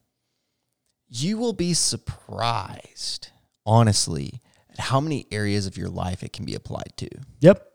you 1.08 1.38
will 1.38 1.53
be 1.53 1.74
surprised, 1.74 3.29
honestly, 3.65 4.41
at 4.70 4.79
how 4.79 5.00
many 5.00 5.27
areas 5.32 5.65
of 5.67 5.77
your 5.77 5.89
life 5.89 6.24
it 6.24 6.34
can 6.34 6.46
be 6.46 6.55
applied 6.55 6.93
to. 6.98 7.10
Yep. 7.41 7.67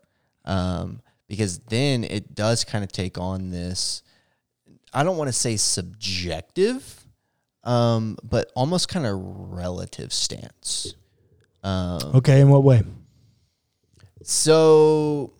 Um, 0.45 1.01
because 1.27 1.59
then 1.69 2.03
it 2.03 2.33
does 2.35 2.63
kind 2.63 2.83
of 2.83 2.91
take 2.91 3.17
on 3.17 3.49
this, 3.51 4.01
I 4.93 5.03
don't 5.03 5.17
want 5.17 5.27
to 5.27 5.33
say 5.33 5.55
subjective, 5.57 7.05
um, 7.63 8.17
but 8.23 8.51
almost 8.55 8.87
kind 8.89 9.05
of 9.05 9.15
relative 9.19 10.11
stance. 10.11 10.95
Um, 11.61 12.15
Okay. 12.15 12.41
In 12.41 12.49
what 12.49 12.63
way? 12.63 12.83
so 14.23 15.31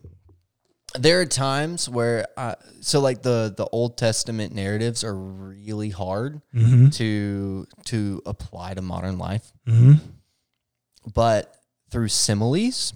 there 0.97 1.21
are 1.21 1.25
times 1.25 1.87
where, 1.87 2.27
uh, 2.37 2.55
so 2.81 2.99
like 2.99 3.21
the 3.21 3.53
the 3.55 3.65
Old 3.71 3.97
Testament 3.97 4.53
narratives 4.55 5.03
are 5.03 5.15
really 5.15 5.89
hard 5.89 6.41
Mm-hmm. 6.55 6.89
to 6.89 7.67
to 7.85 8.21
apply 8.25 8.73
to 8.73 8.81
modern 8.81 9.17
life, 9.17 9.51
Mm-hmm. 9.67 9.93
but 11.13 11.55
through 11.91 12.07
similes, 12.09 12.93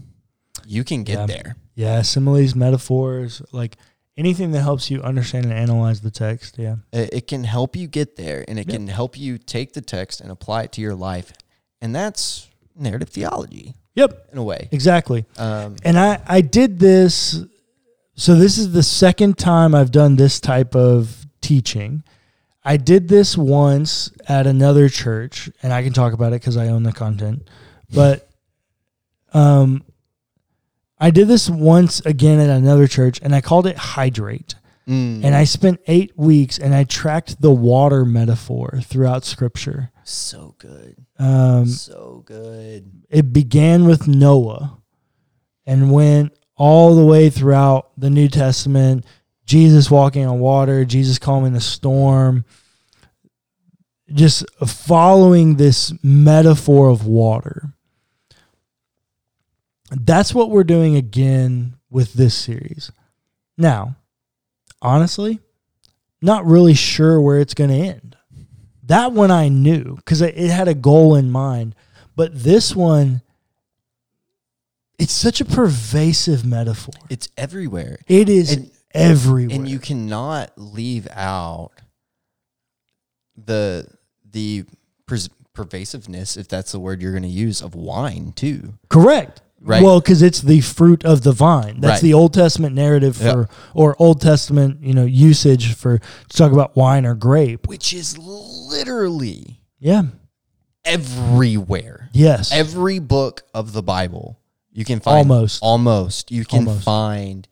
you 0.65 0.83
can 0.83 1.03
get 1.03 1.19
Yeah. 1.19 1.25
there. 1.25 1.55
Yeah. 1.75 2.01
Similes, 2.03 2.55
metaphors, 2.55 3.41
like 3.51 3.77
anything 4.17 4.51
that 4.51 4.61
helps 4.61 4.91
you 4.91 5.01
understand 5.01 5.45
and 5.45 5.53
analyze 5.53 6.01
the 6.01 6.11
text. 6.11 6.57
Yeah. 6.59 6.75
It, 6.91 7.13
it 7.13 7.27
can 7.27 7.43
help 7.43 7.75
you 7.75 7.87
get 7.87 8.15
there, 8.15 8.45
and 8.47 8.59
it 8.59 8.67
Yeah. 8.67 8.75
can 8.75 8.87
help 8.87 9.17
you 9.17 9.37
take 9.37 9.73
the 9.73 9.81
text 9.81 10.21
and 10.21 10.31
apply 10.31 10.63
it 10.63 10.71
to 10.73 10.81
your 10.81 10.95
life, 10.95 11.33
and 11.81 11.95
that's 11.95 12.47
narrative 12.75 13.09
theology 13.09 13.73
Yep. 13.95 14.29
in 14.31 14.37
a 14.39 14.43
way. 14.43 14.69
Exactly. 14.71 15.25
Um, 15.37 15.75
And 15.83 15.97
I, 15.99 16.19
I 16.25 16.41
did 16.41 16.79
this. 16.79 17.39
So 18.15 18.35
this 18.35 18.57
is 18.57 18.73
the 18.73 18.83
second 18.83 19.37
time 19.37 19.73
I've 19.73 19.91
done 19.91 20.15
this 20.15 20.39
type 20.39 20.75
of 20.75 21.25
teaching. 21.41 22.03
I 22.63 22.77
did 22.77 23.07
this 23.07 23.37
once 23.37 24.11
at 24.27 24.47
another 24.47 24.87
church, 24.87 25.49
and 25.61 25.73
I 25.73 25.83
can 25.83 25.93
talk 25.93 26.13
about 26.13 26.31
it 26.33 26.41
because 26.41 26.55
I 26.57 26.67
own 26.67 26.83
the 26.83 26.93
content. 26.93 27.49
But 27.93 28.29
um, 29.33 29.83
I 30.99 31.09
did 31.11 31.27
this 31.27 31.49
once 31.49 31.99
again 32.05 32.39
at 32.39 32.49
another 32.49 32.87
church, 32.87 33.19
and 33.21 33.35
I 33.35 33.41
called 33.41 33.67
it 33.67 33.77
hydrate. 33.77 34.55
mm, 34.87 35.23
And 35.23 35.35
I 35.35 35.43
spent 35.43 35.81
eight 35.87 36.17
weeks, 36.17 36.57
and 36.59 36.73
I 36.73 36.83
tracked 36.85 37.41
the 37.41 37.51
water 37.51 38.05
metaphor 38.05 38.79
throughout 38.83 39.25
Scripture. 39.25 39.89
so 40.05 40.55
good, 40.59 40.95
Um, 41.19 41.65
so 41.65 42.23
good. 42.25 43.03
it 43.09 43.33
began 43.33 43.85
with 43.85 44.07
Noah 44.07 44.77
and 45.65 45.91
went 45.91 46.33
all 46.55 46.95
the 46.95 47.05
way 47.05 47.29
throughout 47.29 47.91
the 47.97 48.09
New 48.09 48.27
Testament. 48.27 49.05
Jesus 49.45 49.91
walking 49.91 50.25
on 50.25 50.39
water, 50.39 50.85
Jesus 50.85 51.19
calming 51.19 51.53
the 51.53 51.61
storm, 51.61 52.45
just 54.13 54.45
following 54.65 55.55
this 55.55 55.93
metaphor 56.03 56.89
of 56.89 57.05
water. 57.05 57.73
That's 59.91 60.33
what 60.33 60.49
we're 60.49 60.63
doing 60.63 60.95
again 60.95 61.75
with 61.89 62.13
this 62.13 62.33
series. 62.35 62.91
Now, 63.57 63.95
honestly, 64.81 65.39
not 66.21 66.45
really 66.45 66.73
sure 66.73 67.21
where 67.21 67.39
it's 67.39 67.53
going 67.53 67.69
to 67.69 67.75
end. 67.75 68.15
That 68.83 69.11
one 69.11 69.29
I 69.29 69.49
knew 69.49 69.95
because 69.95 70.21
it 70.21 70.35
had 70.35 70.67
a 70.67 70.73
goal 70.73 71.15
in 71.15 71.29
mind. 71.29 71.75
But 72.15 72.43
this 72.43 72.75
one, 72.75 73.21
it's 75.03 75.13
such 75.13 75.39
a 75.41 75.45
pervasive 75.45 76.45
metaphor. 76.45 76.93
It's 77.09 77.29
everywhere, 77.37 77.99
It 78.07 78.29
is 78.29 78.53
And- 78.53 78.71
everywhere. 78.93 79.55
and 79.55 79.67
you 79.67 79.79
cannot 79.79 80.51
leave 80.57 81.07
out 81.11 81.71
the 83.35 83.87
the 84.31 84.65
pers- 85.07 85.29
pervasiveness, 85.53 86.37
if 86.37 86.47
that's 86.47 86.71
the 86.71 86.79
word 86.79 87.01
you're 87.01 87.11
going 87.11 87.23
to 87.23 87.29
use, 87.29 87.61
of 87.61 87.75
wine 87.75 88.33
too. 88.35 88.73
correct. 88.89 89.41
Right. 89.65 89.81
Well, 89.81 90.01
because 90.01 90.21
it's 90.21 90.41
the 90.41 90.59
fruit 90.59 91.05
of 91.05 91.21
the 91.23 91.31
vine. 91.31 91.79
That's 91.79 91.93
Right. 91.93 92.01
the 92.01 92.13
Old 92.13 92.33
Testament 92.33 92.75
narrative 92.75 93.15
for, 93.15 93.47
or 93.73 93.95
Old 93.97 94.19
Testament, 94.19 94.83
you 94.83 94.93
know, 94.93 95.05
usage 95.05 95.73
for 95.75 95.99
to 95.99 96.37
talk 96.37 96.51
about 96.51 96.75
wine 96.75 97.05
or 97.05 97.15
grape. 97.15 97.65
Which 97.69 97.93
is 97.93 98.17
literally 98.17 99.61
Yeah. 99.79 100.03
everywhere. 100.83 102.09
Yes. 102.11 102.51
Every 102.51 102.99
book 102.99 103.43
of 103.53 103.71
the 103.71 103.81
Bible, 103.81 104.37
you 104.73 104.83
can 104.85 104.99
find 104.99 105.29
Almost. 105.31 105.59
almost 105.63 106.31
you 106.31 106.43
can 106.45 106.59
Almost. 106.67 106.83
find 106.83 107.47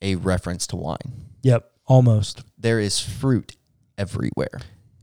a 0.00 0.14
reference 0.16 0.66
to 0.68 0.76
wine. 0.76 1.26
yep. 1.42 1.70
Almost. 1.86 2.42
There 2.56 2.78
is 2.78 3.00
fruit 3.00 3.56
everywhere. 3.98 4.60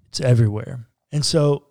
It's 0.07 0.21
everywhere. 0.21 0.87
And 1.11 1.25
so 1.25 1.65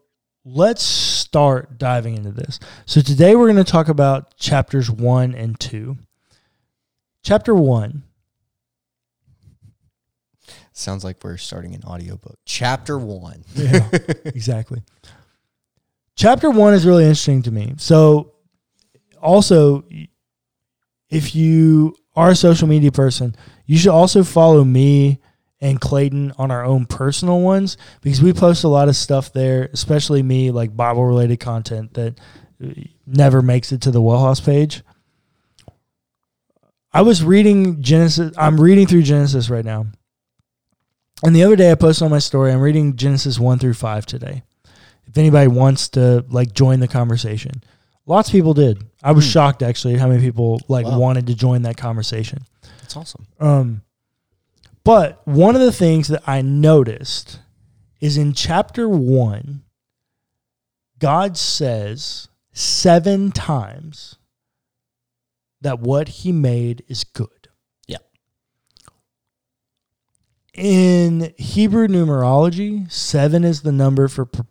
let's 0.44 0.82
start 0.82 1.78
diving 1.78 2.16
into 2.16 2.30
this. 2.32 2.60
So 2.84 3.00
today 3.00 3.34
we're 3.34 3.50
going 3.50 3.64
to 3.64 3.70
talk 3.72 3.88
about 3.88 4.36
chapters 4.36 4.90
1 4.90 5.34
and 5.34 5.58
2. 5.58 5.96
Chapter 7.22 7.54
1. 7.54 8.02
Sounds 10.72 11.02
like 11.04 11.24
we're 11.24 11.38
starting 11.38 11.74
an 11.74 11.82
audiobook. 11.84 12.38
Chapter 12.44 12.98
1. 12.98 13.44
Yeah, 13.54 13.88
exactly. 14.26 14.82
Chapter 16.14 16.50
1 16.50 16.74
is 16.74 16.84
really 16.86 17.04
interesting 17.04 17.42
to 17.44 17.50
me. 17.50 17.74
So 17.78 18.34
also 19.26 19.84
if 21.10 21.34
you 21.34 21.94
are 22.14 22.30
a 22.30 22.36
social 22.36 22.68
media 22.68 22.92
person, 22.92 23.36
you 23.66 23.76
should 23.76 23.90
also 23.90 24.24
follow 24.24 24.64
me 24.64 25.20
and 25.60 25.80
Clayton 25.80 26.32
on 26.38 26.50
our 26.50 26.64
own 26.64 26.86
personal 26.86 27.40
ones 27.40 27.76
because 28.02 28.22
we 28.22 28.32
post 28.32 28.64
a 28.64 28.68
lot 28.68 28.88
of 28.88 28.96
stuff 28.96 29.32
there, 29.32 29.68
especially 29.72 30.22
me, 30.22 30.50
like 30.50 30.76
Bible 30.76 31.04
related 31.04 31.40
content 31.40 31.94
that 31.94 32.18
uh, 32.62 32.68
never 33.06 33.42
makes 33.42 33.72
it 33.72 33.80
to 33.82 33.90
the 33.90 34.00
Wellhouse 34.00 34.44
page. 34.44 34.82
I 36.92 37.02
was 37.02 37.22
reading 37.22 37.82
Genesis. 37.82 38.32
I'm 38.38 38.60
reading 38.60 38.86
through 38.86 39.02
Genesis 39.02 39.50
right 39.50 39.64
now. 39.64 39.86
And 41.22 41.34
the 41.34 41.42
other 41.42 41.56
day 41.56 41.70
I 41.70 41.74
posted 41.74 42.04
on 42.04 42.10
my 42.10 42.18
story, 42.18 42.52
I'm 42.52 42.60
reading 42.60 42.96
Genesis 42.96 43.38
1 43.38 43.58
through 43.58 43.74
5 43.74 44.06
today. 44.06 44.42
If 45.06 45.16
anybody 45.16 45.48
wants 45.48 45.88
to 45.90 46.24
like 46.28 46.52
join 46.52 46.80
the 46.80 46.88
conversation. 46.88 47.62
Lots 48.06 48.28
of 48.28 48.32
people 48.32 48.54
did. 48.54 48.84
I 49.02 49.12
was 49.12 49.24
Hmm. 49.24 49.30
shocked 49.30 49.62
actually 49.62 49.96
how 49.98 50.08
many 50.08 50.20
people 50.22 50.60
like 50.68 50.86
Wow. 50.86 50.98
wanted 50.98 51.26
to 51.26 51.34
join 51.34 51.62
that 51.62 51.76
conversation. 51.76 52.44
That's 52.80 52.96
awesome. 52.96 53.26
Um, 53.40 53.82
but 54.84 55.26
one 55.26 55.56
of 55.56 55.60
the 55.60 55.72
things 55.72 56.08
that 56.08 56.22
I 56.28 56.40
noticed 56.42 57.40
is 58.00 58.16
in 58.16 58.32
chapter 58.32 58.88
one, 58.88 59.62
God 60.98 61.36
says 61.36 62.28
seven 62.52 63.32
times 63.32 64.16
that 65.60 65.80
what 65.80 66.08
he 66.08 66.30
made 66.30 66.84
is 66.88 67.02
good. 67.02 67.48
Yeah. 67.88 67.98
In 70.54 71.34
Hebrew 71.36 71.88
numerology, 71.88 72.90
seven 72.90 73.44
is 73.44 73.62
the 73.62 73.72
number 73.72 74.08
for 74.08 74.24
per- 74.24 74.46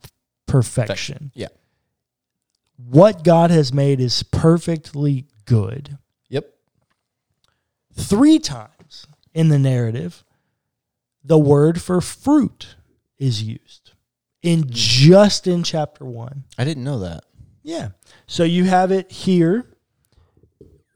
perfection. 0.45 1.31
Yeah. 1.33 1.47
What 2.77 3.24
God 3.24 3.51
has 3.51 3.74
made 3.74 4.00
is 4.00 4.24
perfectly 4.24 5.25
good 5.46 5.98
Yep. 6.29 6.53
three 7.94 8.39
times 8.39 9.08
in 9.34 9.50
the 9.50 9.60
narrative, 9.60 10.24
the 11.24 11.38
word 11.38 11.82
for 11.82 12.01
fruit 12.01 12.75
is 13.17 13.44
used 13.44 13.91
in 14.41 14.63
hmm. 14.63 14.70
just 14.72 15.48
in 15.48 15.63
chapter 15.63 16.05
one. 16.05 16.44
I 16.58 16.63
didn't 16.63 16.84
know 16.84 17.00
that. 17.00 17.24
Yeah. 17.63 17.89
So 18.27 18.44
you 18.44 18.65
have 18.65 18.91
it 18.91 19.12
here 19.12 19.65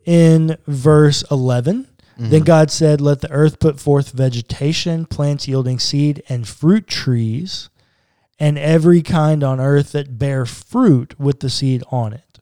in 0.06 0.58
verse 0.68 1.24
11. 1.32 1.88
Then 2.18 2.30
mm-hmm. 2.32 2.44
God 2.44 2.70
said, 2.70 3.00
Let 3.00 3.22
the 3.22 3.32
earth 3.32 3.60
put 3.60 3.80
forth 3.80 4.12
vegetation, 4.12 5.06
plants 5.06 5.48
yielding 5.48 5.80
seed, 5.80 6.22
and 6.28 6.48
fruit 6.48 6.86
trees, 6.86 7.70
and 8.40 8.58
every 8.58 9.02
kind 9.02 9.44
on 9.44 9.60
earth 9.60 9.92
that 9.92 10.18
bear 10.18 10.46
fruit 10.46 11.20
with 11.20 11.42
the 11.42 11.50
seed 11.50 11.84
on 11.92 12.14
it. 12.14 12.40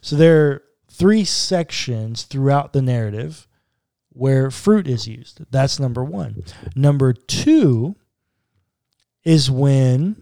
So 0.00 0.16
there 0.16 0.46
are 0.46 0.62
three 0.90 1.24
sections 1.24 2.24
throughout 2.24 2.72
the 2.72 2.82
narrative 2.82 3.46
where 4.08 4.50
fruit 4.50 4.88
is 4.88 5.06
used. 5.06 5.40
That's 5.50 5.78
number 5.78 6.02
one. 6.02 6.42
Number 6.74 7.12
two 7.12 7.96
is 9.24 9.50
when 9.50 10.16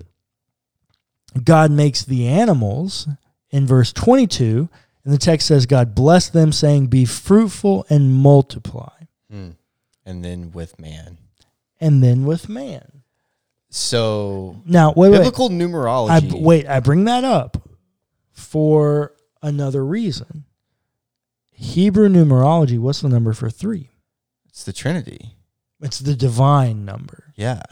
God 1.43 1.71
makes 1.71 2.05
the 2.05 2.27
animals 2.27 3.09
in 3.51 3.67
verse 3.67 3.93
22, 3.93 4.69
and 5.05 5.13
the 5.13 5.19
text 5.19 5.47
says, 5.47 5.67
God 5.67 5.95
blessed 5.95 6.33
them, 6.33 6.51
saying, 6.51 6.87
Be 6.87 7.05
fruitful 7.05 7.87
and 7.89 8.13
multiply. 8.13 8.93
Hmm. 9.31 9.51
And 10.05 10.25
then 10.25 10.51
with 10.51 10.79
man. 10.81 11.19
And 11.81 12.03
then 12.03 12.25
with 12.25 12.49
man. 12.49 12.94
So 13.77 14.63
Now, 14.67 14.93
wait, 14.97 15.09
wait. 15.11 15.19
biblical 15.19 15.47
I, 15.47 15.49
numerology. 15.49 16.41
wait, 16.41 16.69
I 16.69 16.79
bring 16.79 17.05
that 17.07 17.25
up 17.25 17.69
for 18.31 19.15
another 19.43 19.85
reason. 19.85 20.45
Hebrew 21.51 22.09
numerology, 22.09 22.79
what's 22.79 23.01
the 23.01 23.09
number 23.09 23.33
for 23.33 23.51
three? 23.51 23.91
It's 24.47 24.63
the 24.63 24.73
Trinity. 24.73 25.35
It's 25.81 25.99
the 25.99 26.15
divine 26.15 26.85
number. 26.85 27.33
Yeah. 27.35 27.63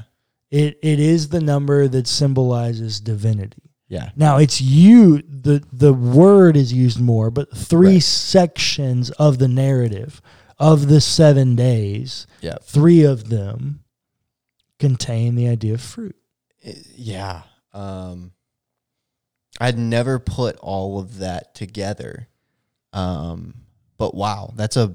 It 0.50 0.76
it 0.82 0.98
is 0.98 1.28
the 1.28 1.40
number 1.40 1.86
that 1.86 2.08
symbolizes 2.08 2.98
divinity. 2.98 3.70
Yeah. 3.88 4.10
Now 4.16 4.38
it's 4.38 4.60
you 4.60 5.22
the 5.22 5.62
the 5.72 5.92
word 5.94 6.56
is 6.56 6.72
used 6.72 7.00
more, 7.00 7.30
but 7.30 7.56
three 7.56 7.94
Right. 7.94 8.02
sections 8.02 9.10
of 9.12 9.38
the 9.38 9.46
narrative 9.48 10.20
of 10.58 10.88
the 10.88 11.00
seven 11.00 11.54
days, 11.54 12.26
Yeah. 12.40 12.56
three 12.60 13.04
of 13.04 13.28
them 13.28 13.81
contain 14.88 15.34
the 15.36 15.48
idea 15.48 15.74
of 15.74 15.80
fruit. 15.80 16.16
It- 16.60 16.86
yeah. 16.96 17.42
Um, 17.72 18.32
I'd 19.60 19.78
never 19.78 20.18
put 20.18 20.56
all 20.56 20.98
of 20.98 21.18
that 21.18 21.54
together. 21.54 22.28
Um, 22.92 23.54
but 23.98 24.14
wow, 24.14 24.52
that's 24.56 24.76
a 24.76 24.94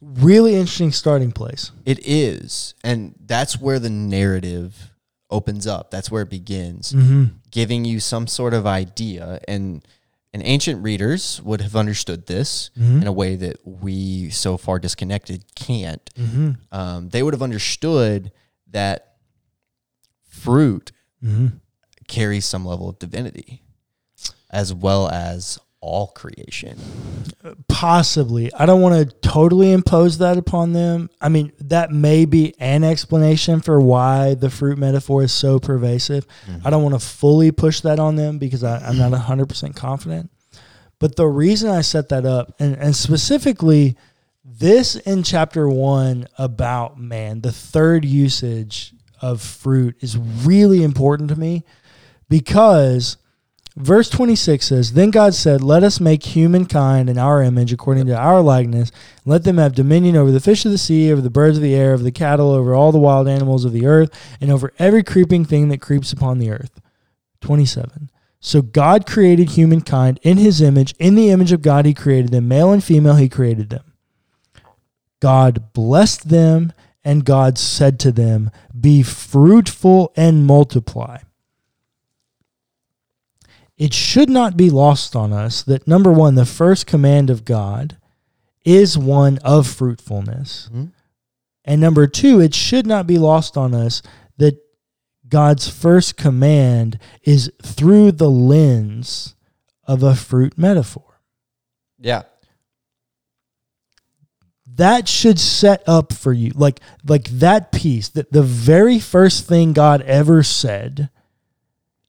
Really 0.00 0.54
interesting 0.56 0.90
starting 0.90 1.30
place. 1.30 1.70
it 1.84 2.00
is, 2.06 2.74
and 2.82 3.14
that's 3.24 3.60
where 3.60 3.78
the 3.78 3.88
narrative 3.90 4.90
opens 5.30 5.64
up. 5.66 5.90
That's 5.92 6.10
where 6.10 6.22
it 6.22 6.30
begins, 6.30 6.92
Mm-hmm. 6.92 7.24
giving 7.52 7.84
you 7.84 8.00
some 8.00 8.26
sort 8.26 8.52
of 8.54 8.66
idea. 8.66 9.40
And 9.46 9.86
and 10.34 10.42
ancient 10.46 10.82
readers 10.82 11.40
would 11.42 11.60
have 11.60 11.76
understood 11.76 12.26
this 12.26 12.70
Mhm. 12.76 13.02
in 13.02 13.06
a 13.06 13.12
way 13.12 13.36
that 13.36 13.58
we 13.66 14.30
so 14.30 14.56
far 14.56 14.78
disconnected 14.78 15.44
can't. 15.54 16.02
Mm-hmm. 16.16 16.50
Um, 16.72 17.10
they 17.10 17.22
would 17.22 17.34
have 17.34 17.42
understood 17.42 18.32
that 18.72 19.14
fruit 20.28 20.92
Mm-hmm. 21.24 21.46
carries 22.08 22.44
some 22.44 22.64
level 22.66 22.88
of 22.88 22.98
divinity 22.98 23.62
as 24.50 24.74
well 24.74 25.08
as 25.08 25.56
all 25.80 26.08
creation. 26.08 26.76
Possibly. 27.68 28.52
I 28.52 28.66
don't 28.66 28.80
want 28.80 29.08
to 29.08 29.16
totally 29.28 29.72
impose 29.72 30.18
that 30.18 30.36
upon 30.38 30.72
them. 30.72 31.10
I 31.20 31.28
mean, 31.28 31.52
that 31.60 31.90
may 31.92 32.24
be 32.24 32.54
an 32.58 32.82
explanation 32.84 33.60
for 33.60 33.80
why 33.80 34.34
the 34.34 34.50
fruit 34.50 34.78
metaphor 34.78 35.22
is 35.22 35.32
so 35.32 35.58
pervasive. 35.58 36.26
I 36.64 36.70
don't 36.70 36.82
want 36.82 37.00
to 37.00 37.06
fully 37.06 37.50
push 37.52 37.80
that 37.80 37.98
on 37.98 38.16
them 38.16 38.38
because 38.38 38.64
I, 38.64 38.78
I'm 38.78 38.98
not 38.98 39.12
100% 39.12 39.76
confident. 39.76 40.30
But 40.98 41.16
the 41.16 41.26
reason 41.26 41.70
I 41.70 41.80
set 41.80 42.08
that 42.10 42.26
up, 42.26 42.54
and, 42.60 42.76
and 42.76 42.94
specifically 42.94 43.96
this 44.44 44.96
in 44.96 45.22
chapter 45.22 45.68
one 45.68 46.26
about 46.38 46.98
man, 46.98 47.40
the 47.40 47.52
third 47.52 48.04
usage 48.04 48.92
of 49.20 49.40
fruit 49.40 49.96
is 50.00 50.18
really 50.18 50.82
important 50.82 51.28
to 51.30 51.36
me 51.36 51.64
because 52.28 53.16
Verse 53.76 54.10
26 54.10 54.66
says, 54.66 54.92
Then 54.92 55.10
God 55.10 55.32
said, 55.32 55.62
Let 55.62 55.82
us 55.82 55.98
make 55.98 56.24
humankind 56.24 57.08
in 57.08 57.16
our 57.16 57.42
image, 57.42 57.72
according 57.72 58.06
to 58.06 58.16
our 58.16 58.42
likeness, 58.42 58.92
let 59.24 59.44
them 59.44 59.56
have 59.56 59.74
dominion 59.74 60.14
over 60.14 60.30
the 60.30 60.40
fish 60.40 60.66
of 60.66 60.72
the 60.72 60.78
sea, 60.78 61.10
over 61.10 61.22
the 61.22 61.30
birds 61.30 61.56
of 61.56 61.62
the 61.62 61.74
air, 61.74 61.94
over 61.94 62.02
the 62.02 62.12
cattle, 62.12 62.50
over 62.50 62.74
all 62.74 62.92
the 62.92 62.98
wild 62.98 63.28
animals 63.28 63.64
of 63.64 63.72
the 63.72 63.86
earth, 63.86 64.10
and 64.42 64.50
over 64.50 64.74
every 64.78 65.02
creeping 65.02 65.46
thing 65.46 65.68
that 65.68 65.80
creeps 65.80 66.12
upon 66.12 66.38
the 66.38 66.50
earth. 66.50 66.82
27. 67.40 68.10
So 68.40 68.60
God 68.60 69.06
created 69.06 69.50
humankind 69.50 70.20
in 70.22 70.36
his 70.36 70.60
image. 70.60 70.94
In 70.98 71.14
the 71.14 71.30
image 71.30 71.52
of 71.52 71.62
God, 71.62 71.86
he 71.86 71.94
created 71.94 72.30
them. 72.30 72.48
Male 72.48 72.72
and 72.72 72.84
female, 72.84 73.16
he 73.16 73.28
created 73.28 73.70
them. 73.70 73.91
God 75.22 75.72
blessed 75.72 76.28
them, 76.28 76.72
and 77.04 77.24
God 77.24 77.56
said 77.56 78.00
to 78.00 78.10
them, 78.10 78.50
Be 78.78 79.02
fruitful 79.02 80.12
and 80.16 80.44
multiply 80.44 81.18
it 83.82 83.92
should 83.92 84.30
not 84.30 84.56
be 84.56 84.70
lost 84.70 85.16
on 85.16 85.32
us 85.32 85.62
that 85.62 85.88
number 85.88 86.12
one, 86.12 86.36
the 86.36 86.46
first 86.46 86.86
command 86.86 87.30
of 87.30 87.44
God 87.44 87.96
is 88.64 88.96
one 88.96 89.38
of 89.38 89.66
fruitfulness. 89.66 90.68
Mhm. 90.72 90.92
And 91.64 91.80
number 91.80 92.06
two, 92.06 92.40
it 92.40 92.54
should 92.54 92.86
not 92.86 93.08
be 93.08 93.18
lost 93.18 93.56
on 93.56 93.74
us 93.74 94.00
that 94.36 94.56
God's 95.28 95.66
first 95.66 96.16
command 96.16 96.96
is 97.24 97.50
through 97.60 98.12
the 98.12 98.30
lens 98.30 99.34
of 99.82 100.04
a 100.04 100.14
fruit 100.14 100.56
metaphor. 100.56 101.20
Yeah. 101.98 102.22
That 104.76 105.08
should 105.08 105.38
set 105.38 105.82
up 105.86 106.12
for 106.12 106.32
you 106.32 106.52
like 106.54 106.80
like 107.04 107.28
that 107.30 107.72
piece 107.72 108.08
that 108.10 108.32
the 108.32 108.42
very 108.42 108.98
first 108.98 109.46
thing 109.46 109.72
God 109.72 110.00
ever 110.02 110.42
said 110.42 111.10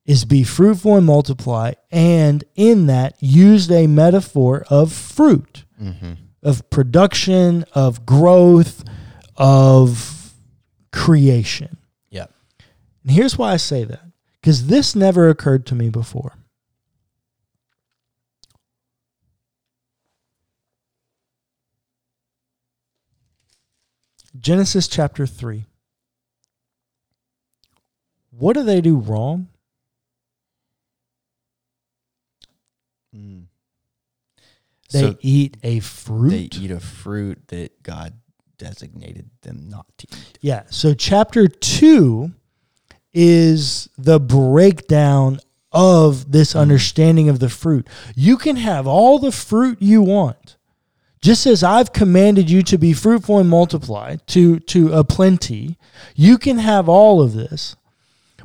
is 0.05 0.25
be 0.25 0.43
fruitful 0.43 0.95
and 0.97 1.05
multiply 1.05 1.73
and 1.91 2.43
in 2.55 2.87
that 2.87 3.15
used 3.21 3.71
a 3.71 3.87
metaphor 3.87 4.65
of 4.69 4.91
fruit 4.91 5.65
Mm-hmm. 5.81 6.13
of 6.41 6.69
production 6.69 7.65
of 7.73 8.05
growth 8.05 8.83
of 9.35 10.33
creation 10.91 11.77
Yeah. 12.09 12.27
and 13.03 13.11
here's 13.11 13.37
why 13.37 13.51
i 13.53 13.57
say 13.57 13.83
that 13.83 14.01
because 14.39 14.67
this 14.67 14.95
never 14.95 15.27
occurred 15.29 15.65
to 15.67 15.75
me 15.75 15.89
before 15.89 16.33
genesis 24.37 24.87
chapter 24.87 25.25
3 25.25 25.65
what 28.31 28.53
do 28.53 28.63
they 28.63 28.81
do 28.81 28.97
wrong 28.97 29.47
Mm. 33.15 33.45
They 34.91 35.01
so 35.01 35.15
eat 35.21 35.57
a 35.63 35.79
fruit. 35.79 36.29
they 36.29 36.59
eat 36.59 36.71
a 36.71 36.79
fruit 36.79 37.47
that 37.47 37.81
God 37.83 38.13
designated 38.57 39.29
them 39.41 39.67
not 39.69 39.85
to 39.99 40.07
eat. 40.11 40.39
Yeah. 40.41 40.63
So 40.69 40.93
chapter 40.93 41.47
two 41.47 42.31
is 43.13 43.89
the 43.97 44.19
breakdown 44.19 45.39
of 45.71 46.31
this 46.31 46.55
understanding 46.55 47.29
of 47.29 47.39
the 47.39 47.49
fruit. 47.49 47.87
You 48.15 48.37
can 48.37 48.57
have 48.57 48.85
all 48.85 49.19
the 49.19 49.31
fruit 49.31 49.81
you 49.81 50.01
want. 50.01 50.57
Just 51.23 51.47
as 51.47 51.63
I've 51.63 51.93
commanded 51.93 52.51
you 52.51 52.63
to 52.63 52.77
be 52.77 52.91
fruitful 52.91 53.39
and 53.39 53.49
multiply 53.49 54.17
to, 54.27 54.59
to 54.59 54.91
a 54.91 55.05
plenty, 55.05 55.77
you 56.15 56.37
can 56.37 56.57
have 56.57 56.89
all 56.89 57.21
of 57.21 57.31
this. 57.31 57.77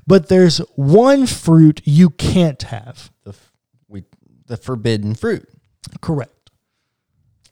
But 0.06 0.28
there's 0.28 0.58
one 0.76 1.26
fruit 1.26 1.82
you 1.84 2.08
can't 2.08 2.62
have. 2.62 3.10
The 3.24 3.30
f- 3.30 3.52
we 3.88 4.04
the 4.46 4.56
forbidden 4.56 5.16
fruit. 5.16 5.46
Correct. 6.00 6.50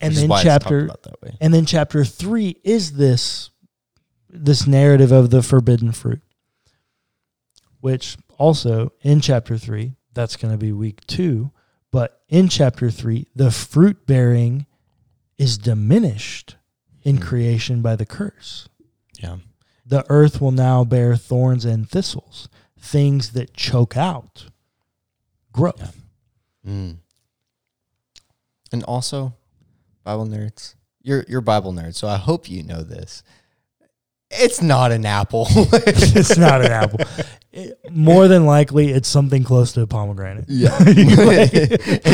And 0.01 0.13
which 0.13 0.21
then 0.21 0.29
why 0.29 0.37
it's 0.37 0.45
talked 0.45 0.63
chapter 0.63 0.85
about 0.85 1.03
that 1.03 1.21
way. 1.21 1.37
And 1.41 1.53
then 1.53 1.67
chapter 1.67 2.05
three 2.05 2.61
is 2.63 2.93
this 2.93 3.51
this 4.31 4.65
narrative 4.67 5.11
of 5.11 5.31
the 5.31 5.43
forbidden 5.43 5.91
fruit. 5.91 6.23
Which 7.81 8.17
also 8.39 8.93
in 9.03 9.21
chapter 9.21 9.59
three, 9.59 9.97
that's 10.15 10.37
going 10.37 10.53
to 10.53 10.59
be 10.59 10.71
week 10.71 11.05
two. 11.09 11.51
But 11.91 12.23
in 12.29 12.49
chapter 12.49 12.93
three, 12.93 13.27
the 13.35 13.51
fruit 13.51 14.07
bearing 14.07 14.67
is 15.39 15.59
diminished 15.59 16.57
in 17.03 17.17
Hmm. 17.17 17.23
creation 17.23 17.83
by 17.83 17.97
the 17.97 18.07
curse. 18.07 18.69
Yeah. 19.19 19.39
The 19.85 20.05
earth 20.09 20.41
will 20.41 20.51
now 20.53 20.83
bear 20.85 21.17
thorns 21.17 21.65
and 21.65 21.89
thistles, 21.89 22.49
things 22.79 23.31
that 23.33 23.55
choke 23.55 23.97
out 23.97 24.47
growth. 25.53 25.97
Yeah. 26.65 26.71
Mm. 26.73 26.97
And 28.73 28.83
also, 28.85 29.35
Bible 30.03 30.27
nerds, 30.27 30.75
you're 31.03 31.25
you're 31.29 31.41
Bible 31.41 31.73
nerds, 31.73 31.95
so 31.95 32.09
I 32.09 32.17
hope 32.17 32.51
you 32.51 32.63
know 32.65 32.83
this. 32.83 33.23
It's 34.31 34.61
not 34.61 34.93
an 34.93 35.07
apple. 35.07 35.47
it's 35.51 36.37
not 36.37 36.61
an 36.65 36.73
apple. 36.73 37.01
It- 37.53 37.79
more 37.91 38.29
than 38.29 38.45
likely, 38.45 38.91
it's 38.91 39.09
something 39.09 39.43
close 39.45 39.73
to 39.73 39.83
a 39.83 39.87
pomegranate. 39.87 40.45
yeah. 40.49 40.79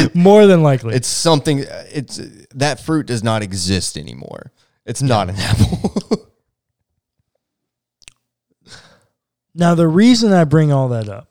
More 0.15 0.47
than 0.47 0.63
likely. 0.63 0.95
it's 0.95 1.09
something. 1.09 1.67
Uh, 1.67 1.85
it's 1.93 2.21
that 2.55 2.79
fruit 2.79 3.07
does 3.07 3.25
not 3.25 3.43
exist 3.43 3.97
anymore. 3.99 4.53
It's 4.87 5.03
not 5.03 5.29
an 5.31 5.37
apple. 5.37 6.29
Now, 9.55 9.75
the 9.75 9.87
reason 9.89 10.33
I 10.33 10.45
bring 10.45 10.73
all 10.73 10.89
that 10.89 11.11
up 11.11 11.29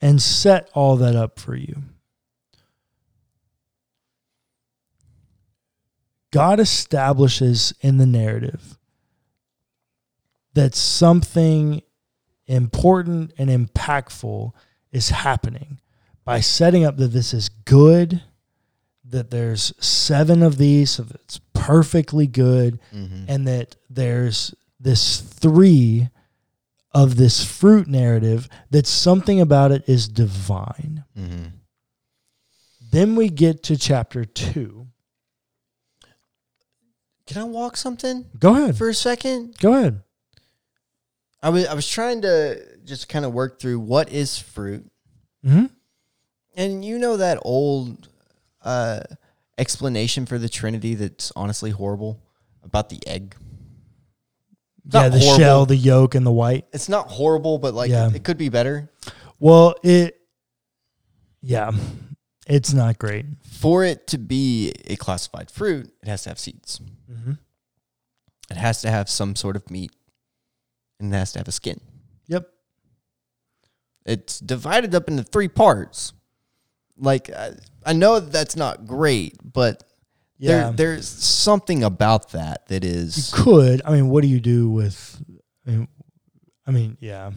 and 0.00 0.22
set 0.22 0.70
all 0.72 0.96
that 0.98 1.16
up 1.16 1.40
for 1.40 1.56
you 1.56 1.82
God 6.30 6.60
establishes 6.60 7.74
in 7.80 7.96
the 7.96 8.06
narrative 8.06 8.77
that 10.58 10.74
something 10.74 11.80
important 12.48 13.32
and 13.38 13.48
impactful 13.48 14.50
is 14.90 15.10
happening 15.10 15.78
by 16.24 16.40
setting 16.40 16.84
up 16.84 16.96
that 16.96 17.08
this 17.12 17.32
is 17.32 17.48
good, 17.48 18.22
that 19.04 19.30
there's 19.30 19.72
seven 19.78 20.42
of 20.42 20.58
these, 20.58 20.90
so 20.90 21.06
it's 21.14 21.38
perfectly 21.54 22.26
good, 22.26 22.80
Mm-hmm. 22.92 23.24
and 23.28 23.46
that 23.46 23.76
there's 23.88 24.52
this 24.80 25.20
three 25.20 26.08
of 26.92 27.16
this 27.16 27.44
fruit 27.44 27.86
narrative 27.86 28.48
that 28.70 28.86
something 28.86 29.40
about 29.40 29.70
it 29.70 29.84
is 29.88 30.08
divine. 30.08 31.04
Mm-hmm. 31.16 31.44
Then 32.90 33.14
we 33.14 33.28
get 33.28 33.62
to 33.64 33.76
chapter 33.76 34.24
two. 34.24 34.88
Can 37.26 37.38
I 37.42 37.44
walk 37.44 37.76
something 37.76 38.26
Go 38.38 38.56
ahead. 38.56 38.76
for 38.76 38.88
a 38.88 38.94
second? 38.94 39.56
Go 39.60 39.74
ahead. 39.74 40.02
I 41.42 41.50
was 41.50 41.66
I 41.66 41.74
was 41.74 41.88
trying 41.88 42.22
to 42.22 42.60
just 42.84 43.08
kind 43.08 43.24
of 43.24 43.32
work 43.32 43.60
through 43.60 43.80
what 43.80 44.10
is 44.10 44.38
fruit, 44.38 44.90
hmm 45.44 45.66
and 46.56 46.84
you 46.84 46.98
know 46.98 47.16
that 47.18 47.38
old 47.42 48.08
uh, 48.62 49.00
explanation 49.58 50.26
for 50.26 50.38
the 50.38 50.48
Trinity 50.48 50.96
that's 50.96 51.30
honestly 51.36 51.70
horrible 51.70 52.20
about 52.64 52.88
the 52.88 52.98
egg. 53.06 53.36
It's 54.84 54.94
Yeah, 54.94 55.08
the 55.08 55.18
horrible. 55.20 55.38
shell, 55.38 55.66
the 55.66 55.76
yolk, 55.76 56.14
and 56.16 56.26
the 56.26 56.32
white. 56.32 56.66
It's 56.72 56.88
not 56.88 57.06
horrible, 57.08 57.58
but 57.58 57.74
like 57.74 57.90
Yeah. 57.90 58.08
it, 58.08 58.16
it 58.16 58.24
could 58.24 58.38
be 58.38 58.48
better. 58.48 58.90
Well, 59.38 59.76
it, 59.84 60.20
yeah, 61.42 61.70
it's 62.48 62.72
not 62.72 62.98
great. 62.98 63.26
For 63.44 63.84
it 63.84 64.08
to 64.08 64.18
be 64.18 64.72
a 64.86 64.96
classified 64.96 65.52
fruit, 65.52 65.92
it 66.02 66.08
has 66.08 66.24
to 66.24 66.30
have 66.30 66.40
seeds. 66.40 66.80
Mm-hmm. 67.08 67.32
It 68.50 68.56
has 68.56 68.80
to 68.82 68.90
have 68.90 69.08
some 69.08 69.36
sort 69.36 69.54
of 69.54 69.70
meat, 69.70 69.92
and 71.00 71.12
it 71.14 71.16
has 71.16 71.32
to 71.32 71.38
have 71.38 71.48
a 71.48 71.52
skin. 71.52 71.80
Yep. 72.28 72.48
It's 74.06 74.38
divided 74.40 74.94
up 74.94 75.08
into 75.08 75.22
three 75.22 75.48
parts. 75.48 76.12
Like 76.96 77.30
I, 77.30 77.52
I 77.84 77.92
know 77.92 78.20
that's 78.20 78.56
not 78.56 78.86
great, 78.86 79.36
but 79.42 79.84
Yeah. 80.38 80.64
there 80.70 80.72
there's 80.72 81.08
something 81.08 81.84
about 81.84 82.30
that 82.32 82.66
that 82.68 82.84
is. 82.84 83.32
you 83.36 83.44
could. 83.44 83.82
I 83.84 83.92
mean, 83.92 84.08
what 84.08 84.22
do 84.22 84.28
you 84.28 84.40
do 84.40 84.70
with? 84.70 85.22
I 85.66 85.70
mean, 85.70 85.88
I 86.66 86.70
mean, 86.70 86.96
yeah. 87.00 87.30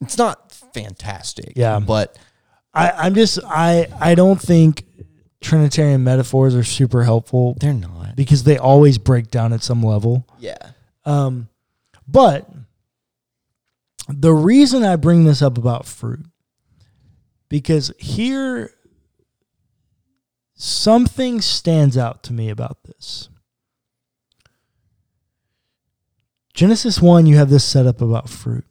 it's 0.00 0.18
not 0.18 0.52
fantastic. 0.52 1.54
Yeah. 1.56 1.78
but 1.80 2.18
I, 2.72 2.90
I'm 2.90 3.14
just 3.14 3.38
I 3.44 3.88
I 3.98 4.14
don't 4.14 4.40
think 4.40 4.84
Trinitarian 5.40 6.04
metaphors 6.04 6.54
are 6.54 6.64
super 6.64 7.04
helpful 7.04 7.56
they're 7.60 7.72
not. 7.72 8.16
because 8.16 8.44
they 8.44 8.56
always 8.58 8.98
break 8.98 9.30
down 9.30 9.52
at 9.52 9.62
some 9.62 9.82
level. 9.82 10.26
Yeah. 10.38 10.56
Um, 11.04 11.48
but 12.06 12.48
the 14.08 14.34
reason 14.34 14.82
I 14.82 14.96
bring 14.96 15.24
this 15.24 15.42
up 15.42 15.56
about 15.58 15.86
fruit, 15.86 16.26
because 17.48 17.92
here 17.98 18.70
something 20.54 21.40
stands 21.40 21.96
out 21.96 22.22
to 22.24 22.32
me 22.32 22.50
about 22.50 22.84
this. 22.84 23.28
Genesis 26.52 27.02
1, 27.02 27.26
you 27.26 27.36
have 27.36 27.50
this 27.50 27.64
setup 27.64 28.00
about 28.00 28.28
fruit. 28.28 28.64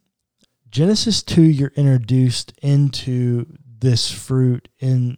Genesis 0.69 1.21
2, 1.21 1.41
you're 1.41 1.73
introduced 1.75 2.53
into 2.61 3.45
this 3.79 4.09
fruit 4.09 4.69
in 4.79 5.17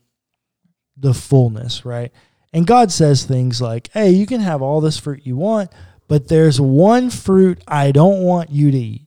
the 0.97 1.13
fullness, 1.13 1.85
right? 1.85 2.11
And 2.51 2.65
God 2.65 2.91
says 2.91 3.23
things 3.23 3.61
like, 3.61 3.89
hey, 3.93 4.09
you 4.09 4.25
can 4.25 4.41
have 4.41 4.61
all 4.61 4.81
this 4.81 4.97
fruit 4.97 5.25
you 5.25 5.37
want, 5.37 5.71
but 6.07 6.27
there's 6.27 6.59
one 6.61 7.09
fruit 7.09 7.61
I 7.67 7.91
don't 7.91 8.21
want 8.23 8.49
you 8.51 8.71
to 8.71 8.77
eat. 8.77 9.01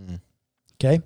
Mm. 0.00 0.20
Okay. 0.74 1.00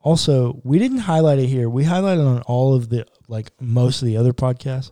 Also, 0.00 0.60
we 0.64 0.78
didn't 0.78 0.98
highlight 0.98 1.38
it 1.38 1.46
here. 1.46 1.68
We 1.68 1.84
highlighted 1.84 2.26
on 2.26 2.42
all 2.42 2.74
of 2.74 2.90
the 2.90 3.06
like 3.28 3.50
most 3.60 4.02
of 4.02 4.06
the 4.06 4.18
other 4.18 4.34
podcasts, 4.34 4.90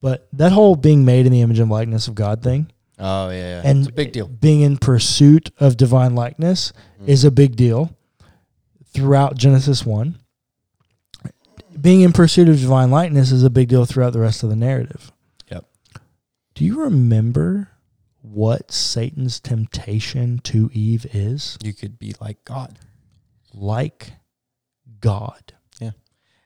but 0.00 0.28
that 0.32 0.52
whole 0.52 0.76
being 0.76 1.04
made 1.04 1.26
in 1.26 1.32
the 1.32 1.42
image 1.42 1.58
and 1.58 1.70
likeness 1.70 2.08
of 2.08 2.14
God 2.14 2.42
thing 2.42 2.70
Oh 2.98 3.28
yeah, 3.28 3.60
yeah. 3.60 3.62
and 3.64 3.80
it's 3.80 3.88
a 3.88 3.92
big 3.92 4.12
deal. 4.12 4.28
being 4.28 4.62
in 4.62 4.78
pursuit 4.78 5.50
of 5.60 5.76
divine 5.76 6.14
likeness 6.14 6.72
Mm. 7.02 7.08
is 7.08 7.24
a 7.24 7.30
big 7.30 7.56
deal 7.56 7.94
throughout 8.94 9.36
Genesis 9.36 9.84
1. 9.84 10.18
Being 11.78 12.00
in 12.00 12.12
pursuit 12.14 12.48
of 12.48 12.58
divine 12.58 12.90
likeness 12.90 13.30
is 13.32 13.42
a 13.42 13.50
big 13.50 13.68
deal 13.68 13.84
throughout 13.84 14.14
the 14.14 14.20
rest 14.20 14.42
of 14.42 14.48
the 14.48 14.56
narrative. 14.56 15.12
Do 16.56 16.64
you 16.64 16.82
remember 16.82 17.68
what 18.22 18.72
Satan's 18.72 19.40
temptation 19.40 20.38
to 20.44 20.70
Eve 20.72 21.06
is? 21.14 21.58
You 21.62 21.74
could 21.74 21.98
be 21.98 22.14
like 22.18 22.44
God. 22.46 22.78
Like 23.52 24.14
God. 24.98 25.52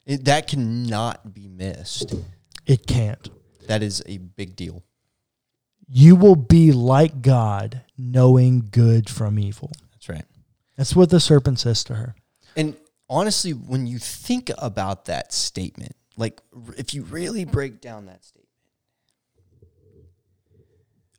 It, 0.06 0.24
that 0.24 0.48
cannot 0.48 1.32
be 1.32 1.46
missed. 1.46 2.14
It 2.66 2.88
can't. 2.88 3.30
That 3.68 3.80
is 3.84 4.02
a 4.06 4.18
big 4.18 4.56
deal. 4.56 4.82
You 5.86 6.16
will 6.16 6.34
be 6.34 6.72
like 6.72 7.22
God, 7.22 7.82
knowing 7.96 8.68
good 8.72 9.08
from 9.08 9.38
evil. 9.38 9.70
That's 9.92 10.08
right. 10.08 10.24
That's 10.76 10.96
what 10.96 11.10
the 11.10 11.20
serpent 11.20 11.60
says 11.60 11.84
to 11.84 11.94
her. 11.94 12.16
And 12.56 12.76
honestly, 13.08 13.52
when 13.52 13.86
you 13.86 14.00
think 14.00 14.50
about 14.58 15.04
that 15.04 15.32
statement, 15.32 15.94
like 16.16 16.40
if 16.76 16.94
you 16.94 17.04
really 17.04 17.44
break 17.44 17.80
down 17.80 18.06
that 18.06 18.24
statement 18.24 18.39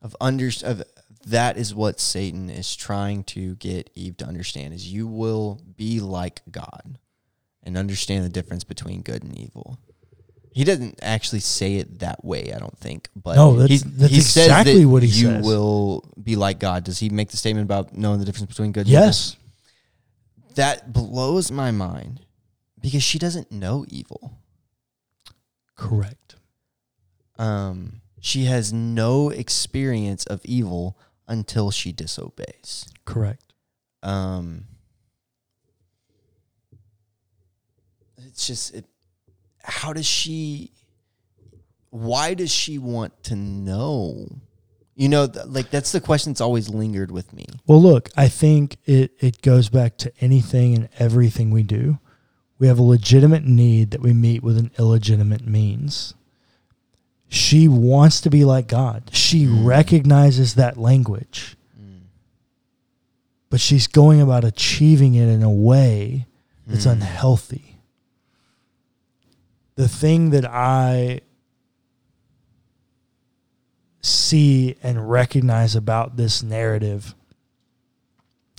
of 0.02 0.16
under 0.22 0.50
of 0.64 0.84
that 1.28 1.58
is 1.58 1.76
what 1.76 2.00
Satan 2.00 2.50
is 2.50 2.76
trying 2.76 3.24
to 3.26 3.56
get 3.56 3.90
Eve 3.96 4.18
to 4.18 4.26
understand 4.26 4.74
is 4.74 4.92
you 4.92 5.08
will 5.08 5.62
be 5.78 6.00
like 6.00 6.42
God 6.50 6.98
and 7.64 7.78
understand 7.78 8.26
the 8.26 8.30
difference 8.30 8.64
between 8.64 9.02
good 9.04 9.24
and 9.24 9.38
evil. 9.38 9.78
He 10.54 10.64
doesn't 10.64 11.00
actually 11.02 11.40
say 11.40 11.76
it 11.76 12.00
that 12.00 12.26
way, 12.26 12.52
I 12.54 12.60
don't 12.60 12.78
think. 12.78 13.08
But 13.16 13.36
No, 13.36 13.56
that's- 13.56 13.84
that's 13.86 14.12
he 14.12 14.20
says 14.20 14.46
exactly 14.48 14.82
that 14.82 14.90
what 14.90 15.04
he 15.04 15.10
you 15.10 15.28
says. 15.28 15.46
will 15.46 16.12
be 16.22 16.36
like 16.36 16.60
God. 16.60 16.84
Does 16.84 17.00
he 17.00 17.10
make 17.10 17.30
the 17.30 17.38
statement 17.38 17.64
about 17.66 17.96
knowing 17.96 18.20
the 18.20 18.26
difference 18.26 18.48
between 18.50 18.72
good 18.72 18.82
and 18.88 18.90
evil? 18.90 19.06
Yes. 19.06 19.38
that 20.56 20.92
blows 20.92 21.50
my 21.52 21.72
mind 21.72 22.26
because 22.82 23.02
she 23.02 23.18
doesn't 23.18 23.50
know 23.54 23.86
evil. 23.88 24.34
Correct. 25.76 26.36
Um, 27.38 28.02
she 28.22 28.46
has 28.46 28.72
no 28.72 29.30
experience 29.30 30.26
of 30.26 30.40
evil 30.46 30.98
until 31.28 31.72
she 31.72 31.92
disobeys. 31.92 32.86
Correct. 33.04 33.54
Um, 34.04 34.66
it's 38.18 38.48
just, 38.48 38.74
it, 38.74 38.86
how 39.64 39.92
does 39.92 40.06
she? 40.06 40.72
Why 41.90 42.36
does 42.36 42.52
she 42.52 42.78
want 42.78 43.24
to 43.24 43.36
know? 43.36 44.28
You 44.96 45.10
know, 45.10 45.28
th- 45.28 45.48
like 45.48 45.70
that's 45.72 45.92
the 45.92 46.00
question 46.00 46.32
that's 46.32 46.42
always 46.42 46.70
lingered 46.70 47.12
with 47.12 47.34
me. 47.34 47.46
Well, 47.68 47.82
look, 47.82 48.10
I 48.16 48.28
think 48.28 48.78
it, 48.86 49.12
it 49.20 49.42
goes 49.42 49.70
back 49.70 49.98
to 49.98 50.14
anything 50.22 50.76
and 50.76 50.90
everything 51.00 51.52
we 51.52 51.64
do. 51.64 52.00
We 52.60 52.68
have 52.68 52.80
a 52.80 52.84
legitimate 52.84 53.44
need 53.44 53.92
that 53.92 54.02
we 54.02 54.14
meet 54.14 54.44
with 54.44 54.58
an 54.58 54.72
illegitimate 54.78 55.46
means. 55.46 56.14
She 57.34 57.70
wants 57.70 58.20
to 58.22 58.30
be 58.30 58.44
like 58.44 58.68
God. 58.68 59.10
She 59.14 59.46
Mm. 59.46 59.64
recognizes 59.66 60.56
that 60.56 60.76
language, 60.78 61.56
but 63.50 63.62
she's 63.62 63.88
going 63.88 64.20
about 64.20 64.44
achieving 64.44 65.16
it 65.16 65.30
in 65.30 65.42
a 65.42 65.50
way 65.50 66.28
that's 66.68 66.86
Mm. 66.86 66.92
unhealthy. 66.94 67.78
The 69.76 69.88
thing 69.88 70.32
that 70.32 70.46
I 70.46 71.22
see 74.02 74.76
and 74.84 75.10
recognize 75.10 75.74
about 75.76 76.18
this 76.18 76.44
narrative 76.44 77.16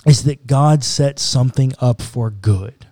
is 0.05 0.23
that 0.23 0.47
God 0.47 0.83
set 0.83 1.19
something 1.19 1.73
up 1.79 2.01
for 2.01 2.31
good. 2.31 2.87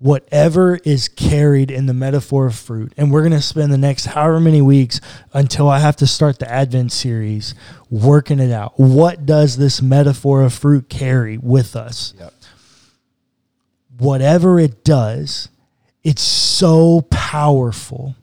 Whatever 0.00 0.76
is 0.84 1.08
carried 1.08 1.70
in 1.70 1.86
the 1.86 1.94
metaphor 1.94 2.46
of 2.46 2.56
fruit, 2.56 2.92
and 2.96 3.12
we're 3.12 3.20
going 3.20 3.32
to 3.32 3.40
spend 3.42 3.70
the 3.72 3.78
next 3.78 4.06
however 4.06 4.40
many 4.40 4.62
weeks 4.62 5.00
until 5.34 5.68
I 5.68 5.78
have 5.78 5.94
to 5.96 6.06
start 6.06 6.38
the 6.38 6.50
Advent 6.50 6.90
series 6.90 7.54
working 7.90 8.40
it 8.40 8.50
out. 8.50 8.80
What 8.80 9.26
does 9.26 9.58
this 9.58 9.82
metaphor 9.82 10.42
of 10.42 10.54
fruit 10.54 10.88
carry 10.88 11.36
with 11.36 11.76
us? 11.76 12.14
Yep. 12.18 12.32
whatever 13.98 14.58
it 14.58 14.82
does, 14.82 15.50
it's 16.02 16.22
so 16.22 17.02
powerful. 17.10 18.16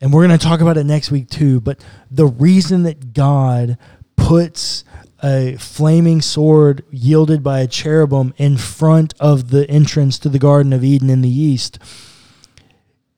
And 0.00 0.12
we're 0.12 0.26
going 0.26 0.36
to 0.36 0.44
talk 0.44 0.60
about 0.60 0.76
it 0.76 0.84
next 0.84 1.10
week 1.12 1.28
too. 1.30 1.60
But 1.60 1.84
the 2.10 2.26
reason 2.26 2.82
that 2.82 3.12
God 3.12 3.78
puts 4.16 4.84
a 5.22 5.56
flaming 5.58 6.20
sword 6.22 6.84
yielded 6.90 7.42
by 7.42 7.60
a 7.60 7.66
cherubim 7.66 8.32
in 8.38 8.56
front 8.56 9.14
of 9.20 9.50
the 9.50 9.68
entrance 9.70 10.18
to 10.20 10.28
the 10.28 10.38
Garden 10.38 10.72
of 10.72 10.82
Eden 10.84 11.10
in 11.10 11.20
the 11.20 11.28
east 11.28 11.78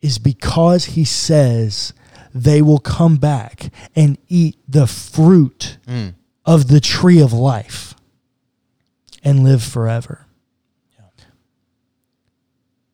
is 0.00 0.18
because 0.18 0.84
he 0.86 1.04
says 1.04 1.92
they 2.34 2.60
will 2.62 2.78
come 2.80 3.16
back 3.16 3.70
and 3.94 4.18
eat 4.28 4.56
the 4.68 4.86
fruit 4.86 5.78
Mm. 5.86 6.14
of 6.44 6.68
the 6.68 6.80
tree 6.80 7.20
of 7.20 7.32
life 7.32 7.94
and 9.22 9.44
live 9.44 9.62
forever. 9.62 10.26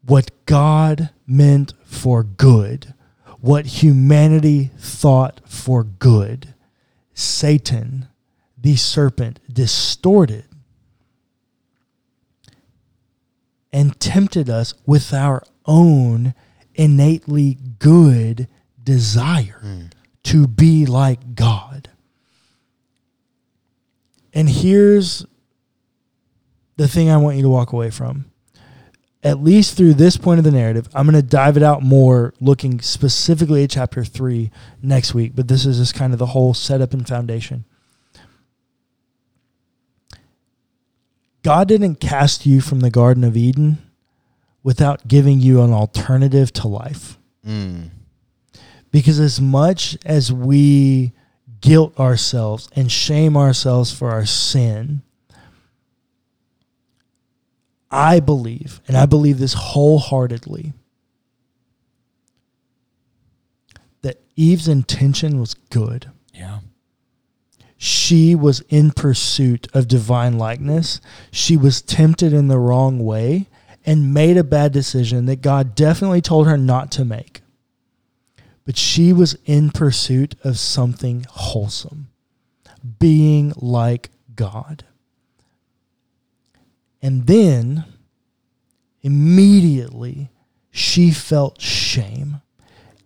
What 0.05 0.31
God 0.47 1.11
meant 1.27 1.75
for 1.85 2.23
good, 2.23 2.95
what 3.41 3.67
humanity 3.67 4.71
thought 4.79 5.41
for 5.47 5.85
good, 5.85 6.55
Satan, 7.15 8.09
the 8.61 8.77
serpent, 8.77 9.41
distorted 9.53 10.45
and 13.73 13.99
tempted 14.01 14.49
us 14.49 14.75
with 14.87 15.13
our 15.13 15.43
own 15.67 16.35
innately 16.75 17.59
good 17.79 18.49
desire 18.83 19.59
hmm. 19.61 19.83
to 20.23 20.47
be 20.47 20.87
like 20.87 21.35
God. 21.35 21.91
And 24.33 24.49
here's 24.49 25.27
the 26.77 26.89
thing 26.89 27.11
I 27.11 27.17
want 27.17 27.37
you 27.37 27.43
to 27.43 27.49
walk 27.49 27.73
away 27.73 27.91
from. 27.91 28.27
At 29.23 29.43
least 29.43 29.77
through 29.77 29.95
this 29.95 30.17
point 30.17 30.39
of 30.39 30.45
the 30.45 30.53
narrative, 30.53 30.89
I'm 30.95 31.05
going 31.05 31.21
to 31.21 31.29
dive 31.29 31.57
it 31.57 31.63
out 31.63 31.83
more, 31.83 32.33
looking 32.41 32.81
specifically 32.81 33.65
at 33.65 33.71
chapter 33.71 34.05
three 34.05 34.53
next 34.81 35.13
week. 35.13 35.33
But 35.35 35.49
this 35.49 35.67
is 35.67 35.79
just 35.79 35.95
kind 35.95 36.13
of 36.13 36.21
the 36.21 36.27
whole 36.27 36.55
setup 36.55 36.93
and 36.93 37.07
foundation. 37.07 37.65
God 41.43 41.69
didn't 41.69 41.97
cast 41.97 42.47
you 42.47 42.61
from 42.61 42.81
the 42.81 42.91
Garden 42.91 43.25
of 43.25 43.37
Eden 43.37 43.79
without 44.63 45.07
giving 45.09 45.41
you 45.41 45.63
an 45.63 45.73
alternative 45.73 46.53
to 46.53 46.69
life. 46.69 47.19
Mm. 47.47 47.91
Because 48.91 49.21
as 49.21 49.41
much 49.41 49.97
as 50.05 50.33
we 50.33 51.13
guilt 51.61 51.99
ourselves 51.99 52.69
and 52.75 52.91
shame 52.91 53.37
ourselves 53.37 53.93
for 53.93 54.11
our 54.11 54.27
sin, 54.27 55.03
I 57.91 58.21
believe, 58.21 58.81
and 58.87 58.97
I 58.97 59.07
believe 59.07 59.39
this 59.39 59.55
wholeheartedly, 59.55 60.73
that 64.03 64.21
Eve's 64.37 64.69
intention 64.69 65.41
was 65.41 65.55
good. 65.55 66.11
Yeah. 66.35 66.61
She 67.81 68.35
was 68.35 68.61
in 68.69 68.91
pursuit 68.91 69.69
of 69.73 69.87
divine 69.87 70.37
likeness. 70.37 71.01
She 71.31 71.57
was 71.57 71.81
tempted 71.81 72.33
in 72.33 72.49
the 72.49 72.59
wrong 72.59 72.99
way 72.99 73.47
and 73.87 74.13
made 74.13 74.37
a 74.37 74.45
bad 74.45 74.73
decision 74.73 75.27
that 75.27 75.43
God 75.43 75.77
definitely 75.77 76.21
told 76.21 76.49
her 76.49 76.59
not 76.59 76.91
to 76.93 77.05
make. 77.05 77.41
But 78.65 78.77
she 78.77 79.13
was 79.13 79.39
in 79.47 79.71
pursuit 79.71 80.35
of 80.43 80.59
something 80.59 81.25
wholesome, 81.31 82.09
being 82.99 83.53
like 83.57 84.11
God. 84.35 84.85
And 87.01 87.29
then 87.29 87.85
immediately 89.03 90.31
she 90.73 91.13
felt 91.13 91.61
shame. 91.61 92.43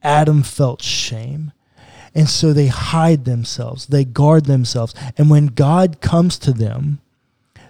Adam 0.03 0.43
felt 0.43 0.83
shame. 0.83 1.53
And 2.15 2.29
so 2.29 2.53
they 2.53 2.67
hide 2.67 3.25
themselves, 3.25 3.87
they 3.87 4.05
guard 4.05 4.45
themselves. 4.45 4.95
And 5.17 5.31
when 5.31 5.47
God 5.47 6.01
comes 6.01 6.39
to 6.41 6.53
them, 6.53 7.01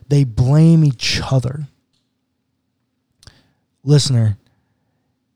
they 0.08 0.24
blame 0.24 0.84
each 0.84 1.20
other. 1.30 1.68
Listener, 3.84 4.36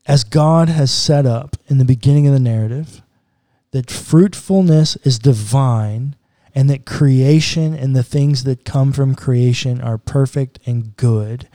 as 0.05 0.23
God 0.23 0.69
has 0.69 0.91
set 0.91 1.25
up 1.25 1.57
in 1.67 1.77
the 1.77 1.85
beginning 1.85 2.27
of 2.27 2.33
the 2.33 2.39
narrative, 2.39 3.01
that 3.71 3.91
fruitfulness 3.91 4.95
is 4.97 5.19
divine 5.19 6.15
and 6.55 6.69
that 6.69 6.85
creation 6.85 7.73
and 7.73 7.95
the 7.95 8.03
things 8.03 8.43
that 8.43 8.65
come 8.65 8.91
from 8.91 9.15
creation 9.15 9.81
are 9.81 9.97
perfect 9.97 10.59
and 10.65 10.95
good. 10.97 11.47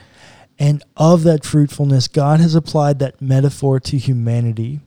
And 0.59 0.85
of 0.97 1.25
that 1.25 1.45
fruitfulness, 1.45 2.09
God 2.09 2.41
has 2.41 2.55
applied 2.55 2.99
that 2.99 3.21
metaphor 3.21 3.81
to 3.81 3.99
humanity. 3.99 4.81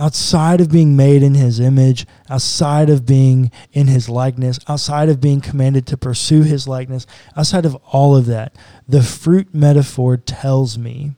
Outside 0.00 0.60
of 0.60 0.70
being 0.70 0.94
made 0.94 1.24
in 1.24 1.34
his 1.34 1.58
image, 1.58 2.06
outside 2.30 2.88
of 2.88 3.04
being 3.04 3.50
in 3.72 3.88
his 3.88 4.08
likeness, 4.08 4.60
outside 4.68 5.08
of 5.08 5.20
being 5.20 5.40
commanded 5.40 5.86
to 5.88 5.96
pursue 5.96 6.42
his 6.42 6.68
likeness, 6.68 7.04
outside 7.36 7.66
of 7.66 7.74
all 7.86 8.14
of 8.14 8.26
that, 8.26 8.54
the 8.86 9.02
fruit 9.02 9.52
metaphor 9.52 10.16
tells 10.16 10.78
me 10.78 11.12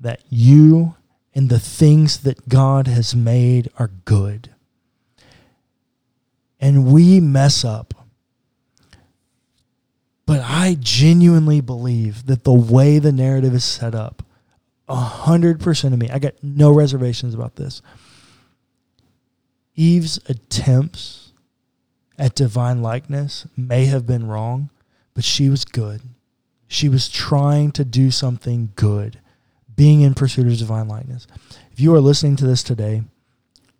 that 0.00 0.22
you 0.28 0.96
and 1.34 1.48
the 1.48 1.60
things 1.60 2.20
that 2.20 2.48
God 2.48 2.88
has 2.88 3.14
made 3.14 3.70
are 3.78 3.90
good. 4.04 4.50
And 6.60 6.92
we 6.92 7.20
mess 7.20 7.64
up. 7.64 7.94
But 10.26 10.40
I 10.40 10.76
genuinely 10.80 11.60
believe 11.60 12.26
that 12.26 12.42
the 12.42 12.52
way 12.52 12.98
the 12.98 13.12
narrative 13.12 13.54
is 13.54 13.64
set 13.64 13.94
up, 13.94 14.24
a 14.88 14.96
hundred 14.96 15.60
percent 15.60 15.94
of 15.94 16.00
me, 16.00 16.10
I 16.10 16.18
got 16.18 16.34
no 16.42 16.72
reservations 16.72 17.34
about 17.34 17.56
this. 17.56 17.82
Eve's 19.74 20.18
attempts 20.26 21.32
at 22.18 22.34
divine 22.34 22.82
likeness 22.82 23.46
may 23.56 23.84
have 23.86 24.06
been 24.06 24.26
wrong, 24.26 24.70
but 25.14 25.24
she 25.24 25.48
was 25.48 25.64
good. 25.64 26.00
She 26.66 26.88
was 26.88 27.08
trying 27.08 27.72
to 27.72 27.84
do 27.84 28.10
something 28.10 28.72
good, 28.74 29.20
being 29.76 30.00
in 30.00 30.14
pursuit 30.14 30.46
of 30.46 30.58
divine 30.58 30.88
likeness. 30.88 31.26
If 31.72 31.80
you 31.80 31.94
are 31.94 32.00
listening 32.00 32.36
to 32.36 32.46
this 32.46 32.62
today, 32.62 33.02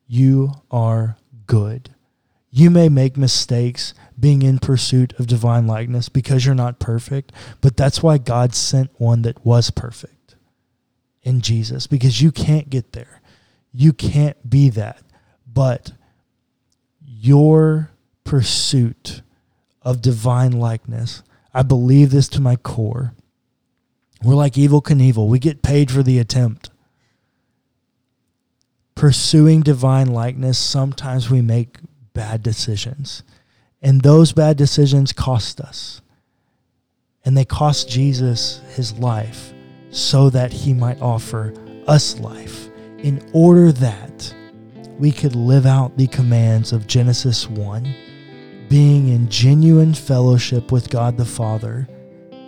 you 0.07 0.53
are 0.71 1.17
good. 1.47 1.91
You 2.51 2.71
may 2.71 2.89
make 2.89 3.17
mistakes 3.17 3.93
being 4.19 4.43
in 4.43 4.59
pursuit 4.59 5.13
of 5.19 5.27
divine 5.27 5.67
likeness 5.67 6.09
because 6.09 6.47
you're 6.47 6.55
not 6.55 6.79
perfect, 6.79 7.33
but 7.61 7.77
that's 7.77 8.03
why 8.03 8.19
God 8.19 8.55
sent 8.55 8.91
one 8.99 9.23
that 9.23 9.45
was 9.45 9.71
perfect 9.71 10.15
in 11.29 11.43
Jesus 11.43 11.87
because 11.87 12.23
you 12.23 12.33
can't 12.33 12.71
get 12.71 12.93
there. 12.93 13.21
You 13.73 13.93
can't 13.93 14.49
be 14.49 14.71
that. 14.71 15.03
But 15.47 15.93
your 17.05 17.91
pursuit 18.25 19.21
of 19.83 20.01
divine 20.01 20.53
likeness, 20.53 21.23
I 21.53 21.63
believe 21.63 22.11
this 22.11 22.29
to 22.31 22.41
my 22.41 22.57
core. 22.57 23.13
We're 24.23 24.35
like 24.35 24.55
Evel 24.55 24.83
Knievel. 24.83 25.29
We 25.29 25.39
get 25.39 25.63
paid 25.63 25.91
for 25.91 26.03
the 26.03 26.19
attempt. 26.19 26.71
Pursuing 28.95 29.61
divine 29.61 30.09
likeness, 30.09 30.59
sometimes 30.59 31.31
we 31.31 31.43
make 31.43 31.77
bad 32.15 32.43
decisions. 32.43 33.23
And 33.83 34.01
those 34.01 34.33
bad 34.33 34.57
decisions 34.57 35.13
cost 35.13 35.61
us. 35.61 36.01
And 37.25 37.37
they 37.37 37.45
cost 37.45 37.89
Jesus 37.89 38.61
his 38.75 38.99
life 38.99 39.53
so 39.91 40.31
that 40.31 40.53
he 40.53 40.73
might 40.75 41.01
offer 41.01 41.53
us 41.87 42.19
life 42.21 42.69
in 42.99 43.23
order 43.33 43.73
that 43.73 44.35
we 44.99 45.13
could 45.13 45.35
live 45.35 45.67
out 45.67 45.97
the 45.97 46.09
commands 46.09 46.73
of 46.73 46.87
Genesis 46.87 47.49
1, 47.49 47.95
being 48.69 49.09
in 49.09 49.29
genuine 49.29 49.95
fellowship 49.95 50.73
with 50.73 50.91
God 50.91 51.17
the 51.17 51.25
Father 51.25 51.89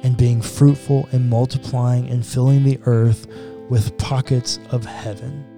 and 0.02 0.16
being 0.16 0.42
fruitful 0.42 1.08
and 1.12 1.30
multiplying 1.30 2.08
and 2.10 2.26
filling 2.26 2.64
the 2.64 2.80
earth 2.84 3.26
with 3.68 3.96
pockets 3.98 4.58
of 4.70 4.84
heaven. 4.84 5.49